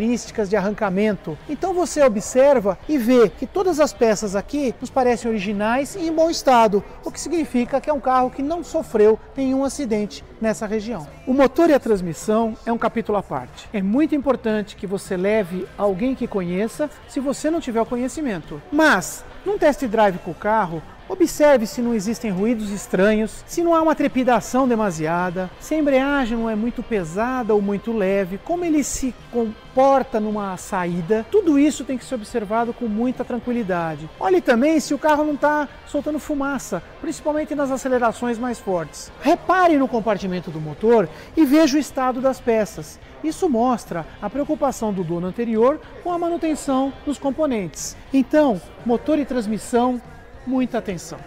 de 0.47 0.56
arrancamento. 0.56 1.38
Então 1.49 1.73
você 1.73 2.01
observa 2.01 2.77
e 2.88 2.97
vê 2.97 3.27
que 3.27 3.45
todas 3.45 3.80
as 3.80 3.91
peças 3.91 4.36
aqui 4.36 4.73
nos 4.80 4.89
parecem 4.89 5.30
originais 5.30 5.95
e 5.95 6.08
em 6.08 6.13
bom 6.13 6.30
estado, 6.30 6.82
o 7.04 7.12
que 7.12 7.19
significa 7.19 7.82
que 7.82 7.89
é 7.89 7.93
um 7.93 7.99
carro 7.99 8.30
que 8.30 8.41
não 8.41 8.63
sofreu 8.63 9.19
nenhum 9.36 9.65
acidente 9.65 10.23
nessa 10.39 10.65
região. 10.65 11.08
O 11.27 11.34
motor 11.34 11.69
e 11.69 11.73
a 11.73 11.80
transmissão 11.80 12.56
é 12.65 12.71
um 12.71 12.77
capítulo 12.77 13.17
à 13.17 13.23
parte. 13.23 13.67
É 13.73 13.82
muito 13.82 14.15
importante 14.15 14.75
que 14.75 14.88
você 14.88 15.17
leve 15.17 15.67
alguém 15.77 16.15
que 16.15 16.27
conheça, 16.27 16.89
se 17.10 17.19
você 17.19 17.51
não 17.51 17.60
tiver 17.60 17.82
o 17.82 17.86
conhecimento. 17.86 18.62
Mas, 18.71 19.25
num 19.45 19.58
test 19.58 19.86
drive 19.86 20.19
com 20.19 20.32
o 20.32 20.36
carro, 20.36 20.82
Observe 21.12 21.67
se 21.67 21.82
não 21.82 21.93
existem 21.93 22.32
ruídos 22.32 22.71
estranhos, 22.71 23.43
se 23.45 23.62
não 23.62 23.76
há 23.76 23.82
uma 23.82 23.93
trepidação 23.93 24.65
demasiada, 24.65 25.52
se 25.60 25.76
a 25.76 25.78
embreagem 25.78 26.38
não 26.38 26.50
é 26.50 26.56
muito 26.56 26.82
pesada 26.82 27.54
ou 27.54 27.62
muito 27.62 27.91
leve, 27.91 28.38
como 28.38 28.63
ele 28.63 28.82
se 28.82 29.13
comporta 29.30 30.21
numa 30.21 30.56
saída. 30.56 31.26
Tudo 31.30 31.60
isso 31.60 31.84
tem 31.84 31.97
que 31.97 32.06
ser 32.06 32.15
observado 32.15 32.74
com 32.74 32.88
muita 32.88 33.26
tranquilidade. 33.26 34.10
Olhe 34.17 34.39
também 34.39 34.80
se 34.80 34.93
o 34.93 34.97
carro 34.97 35.26
não 35.26 35.34
está 35.34 35.67
soltando 35.86 36.17
fumaça, 36.17 36.82
principalmente 37.02 37.54
nas 37.54 37.71
acelerações 37.71 38.39
mais 38.39 38.58
fortes. 38.58 39.12
Repare 39.21 39.78
no 39.78 39.89
compartimento 39.89 40.50
do 40.50 40.62
motor 40.62 41.10
e 41.36 41.43
veja 41.43 41.76
o 41.76 41.80
estado 41.80 42.21
das 42.21 42.39
peças. 42.39 42.97
Isso 43.21 43.50
mostra 43.50 44.06
a 44.21 44.30
preocupação 44.30 44.93
do 44.93 45.04
dono 45.04 45.28
anterior 45.28 45.78
com 46.06 46.13
a 46.13 46.17
manutenção 46.17 46.93
dos 47.06 47.19
componentes. 47.19 47.97
Então, 48.13 48.62
motor 48.86 49.19
e 49.19 49.26
transmissão 49.26 50.02
muita 50.45 50.77
atenção. 50.77 51.19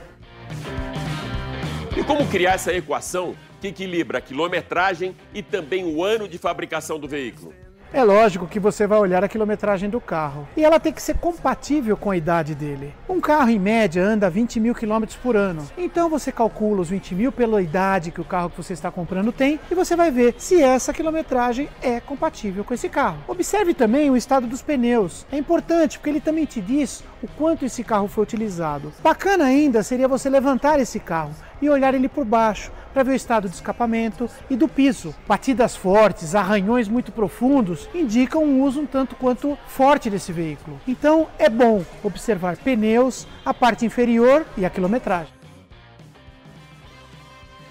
E 1.97 2.03
como 2.03 2.27
criar 2.27 2.55
essa 2.55 2.73
equação 2.73 3.35
que 3.61 3.69
equilibra 3.69 4.19
a 4.19 4.21
quilometragem 4.21 5.17
e 5.33 5.43
também 5.43 5.85
o 5.85 6.03
ano 6.03 6.29
de 6.29 6.39
fabricação 6.39 6.99
do 6.99 7.07
veículo? 7.07 7.55
É 7.95 8.03
lógico 8.03 8.49
que 8.49 8.59
você 8.59 8.89
vai 8.89 8.99
olhar 8.99 9.23
a 9.23 9.29
quilometragem 9.29 9.89
do 9.89 10.01
carro 10.01 10.49
e 10.57 10.65
ela 10.65 10.81
tem 10.81 10.93
que 10.93 11.01
ser 11.01 11.17
compatível 11.17 11.97
com 11.97 12.11
a 12.11 12.17
idade 12.17 12.53
dele. 12.53 12.93
Um 13.09 13.21
carro, 13.21 13.51
em 13.51 13.59
média, 13.61 14.05
anda 14.05 14.29
20 14.29 14.59
mil 14.59 14.75
quilômetros 14.75 15.17
por 15.17 15.37
ano. 15.37 15.65
Então 15.79 16.11
você 16.11 16.33
calcula 16.33 16.81
os 16.81 16.91
20 16.91 17.15
mil 17.15 17.31
pela 17.31 17.63
idade 17.63 18.11
que 18.11 18.21
o 18.21 18.25
carro 18.25 18.51
que 18.51 18.57
você 18.57 18.73
está 18.73 18.91
comprando 18.91 19.31
tem 19.31 19.61
e 19.71 19.77
você 19.77 19.95
vai 19.95 20.11
ver 20.11 20.35
se 20.39 20.61
essa 20.61 20.93
quilometragem 20.93 21.69
é 21.81 22.01
compatível 22.01 22.65
com 22.65 22.75
esse 22.75 22.89
carro. 22.89 23.19
Observe 23.29 23.73
também 23.75 24.11
o 24.11 24.17
estado 24.17 24.49
dos 24.49 24.61
pneus. 24.61 25.25
É 25.31 25.39
importante 25.39 25.97
porque 25.97 26.11
ele 26.11 26.21
também 26.21 26.47
te 26.47 26.61
diz 26.61 27.05
o 27.25 27.29
quanto 27.39 27.65
esse 27.65 27.83
carro 27.83 28.07
foi 28.07 28.23
utilizado. 28.23 28.93
Bacana 29.03 29.47
ainda 29.47 29.83
seria 29.83 30.07
você 30.07 30.29
levantar 30.29 30.79
esse 30.79 31.01
carro 31.01 31.35
e 31.61 31.71
olhar 31.71 31.95
ele 31.95 32.07
por 32.07 32.23
baixo 32.23 32.71
para 32.93 33.03
ver 33.03 33.13
o 33.13 33.17
estado 33.17 33.49
de 33.49 33.55
escapamento 33.55 34.29
e 34.51 34.57
do 34.57 34.69
piso. 34.69 35.15
Batidas 35.27 35.75
fortes, 35.75 36.35
arranhões 36.35 36.87
muito 36.87 37.11
profundos 37.11 37.89
indicam 37.95 38.45
um 38.45 38.63
uso 38.63 38.83
um 38.83 38.87
tanto 38.87 39.17
quanto 39.17 39.57
forte 39.67 40.11
desse 40.11 40.33
veículo. 40.33 40.79
Então 40.87 41.27
é 41.39 41.49
bom 41.49 41.83
observar 42.03 42.59
pneus, 42.59 43.27
a 43.43 43.55
parte 43.55 43.87
inferior 43.87 44.45
e 44.59 44.67
a 44.67 44.71
quilometragem. 44.71 45.33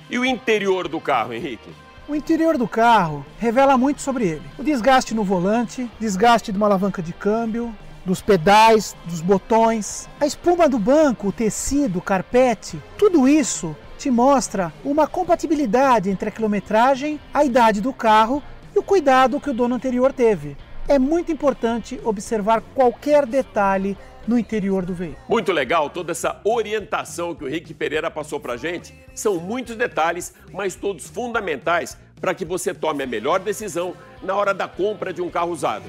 E 0.09 0.17
o 0.17 0.25
interior 0.25 0.87
do 0.87 0.99
carro, 0.99 1.31
Henrique? 1.31 1.69
O 2.07 2.15
interior 2.15 2.57
do 2.57 2.67
carro 2.67 3.25
revela 3.39 3.77
muito 3.77 4.01
sobre 4.01 4.25
ele. 4.25 4.43
O 4.57 4.63
desgaste 4.63 5.13
no 5.13 5.23
volante, 5.23 5.89
desgaste 5.99 6.51
de 6.51 6.57
uma 6.57 6.65
alavanca 6.65 7.01
de 7.01 7.13
câmbio, 7.13 7.73
dos 8.05 8.21
pedais, 8.21 8.95
dos 9.05 9.21
botões, 9.21 10.09
a 10.19 10.25
espuma 10.25 10.67
do 10.67 10.77
banco, 10.77 11.27
o 11.27 11.31
tecido, 11.31 11.99
o 11.99 12.01
carpete, 12.01 12.81
tudo 12.97 13.27
isso 13.27 13.75
te 13.97 14.11
mostra 14.11 14.73
uma 14.83 15.07
compatibilidade 15.07 16.09
entre 16.09 16.29
a 16.29 16.31
quilometragem, 16.31 17.19
a 17.33 17.45
idade 17.45 17.79
do 17.79 17.93
carro 17.93 18.43
e 18.75 18.79
o 18.79 18.83
cuidado 18.83 19.39
que 19.39 19.49
o 19.49 19.53
dono 19.53 19.75
anterior 19.75 20.11
teve. 20.11 20.57
É 20.87 20.99
muito 20.99 21.31
importante 21.31 21.99
observar 22.03 22.61
qualquer 22.75 23.25
detalhe 23.25 23.97
no 24.27 24.37
interior 24.37 24.85
do 24.85 24.93
veículo. 24.93 25.23
Muito 25.29 25.51
legal 25.51 25.89
toda 25.89 26.11
essa 26.11 26.41
orientação 26.43 27.33
que 27.35 27.43
o 27.43 27.47
Henrique 27.47 27.73
Pereira 27.73 28.09
passou 28.11 28.39
para 28.39 28.57
gente. 28.57 28.93
São 29.13 29.35
muitos 29.35 29.75
detalhes, 29.75 30.33
mas 30.51 30.75
todos 30.75 31.07
fundamentais 31.07 31.97
para 32.19 32.33
que 32.33 32.45
você 32.45 32.73
tome 32.73 33.03
a 33.03 33.07
melhor 33.07 33.39
decisão 33.39 33.93
na 34.21 34.35
hora 34.35 34.53
da 34.53 34.67
compra 34.67 35.11
de 35.13 35.21
um 35.21 35.29
carro 35.29 35.51
usado. 35.51 35.83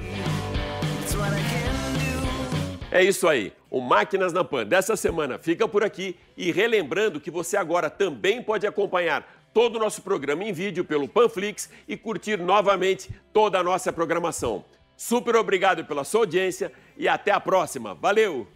É 2.95 3.03
isso 3.03 3.27
aí. 3.27 3.51
O 3.69 3.81
Máquinas 3.81 4.31
na 4.31 4.41
Pan 4.41 4.65
dessa 4.65 4.95
semana 4.95 5.37
fica 5.37 5.67
por 5.67 5.83
aqui 5.83 6.15
e 6.37 6.49
relembrando 6.49 7.19
que 7.19 7.29
você 7.29 7.57
agora 7.57 7.89
também 7.89 8.41
pode 8.41 8.65
acompanhar 8.65 9.49
todo 9.53 9.75
o 9.75 9.79
nosso 9.79 10.01
programa 10.01 10.45
em 10.45 10.53
vídeo 10.53 10.85
pelo 10.85 11.05
Panflix 11.05 11.69
e 11.89 11.97
curtir 11.97 12.37
novamente 12.37 13.09
toda 13.33 13.59
a 13.59 13.63
nossa 13.63 13.91
programação. 13.91 14.63
Super 14.95 15.35
obrigado 15.35 15.83
pela 15.83 16.05
sua 16.05 16.21
audiência 16.21 16.71
e 16.97 17.05
até 17.05 17.31
a 17.31 17.39
próxima. 17.41 17.93
Valeu! 17.95 18.47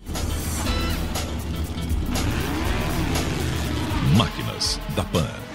Máquinas 4.15 4.79
da 4.95 5.03
Pan. 5.03 5.48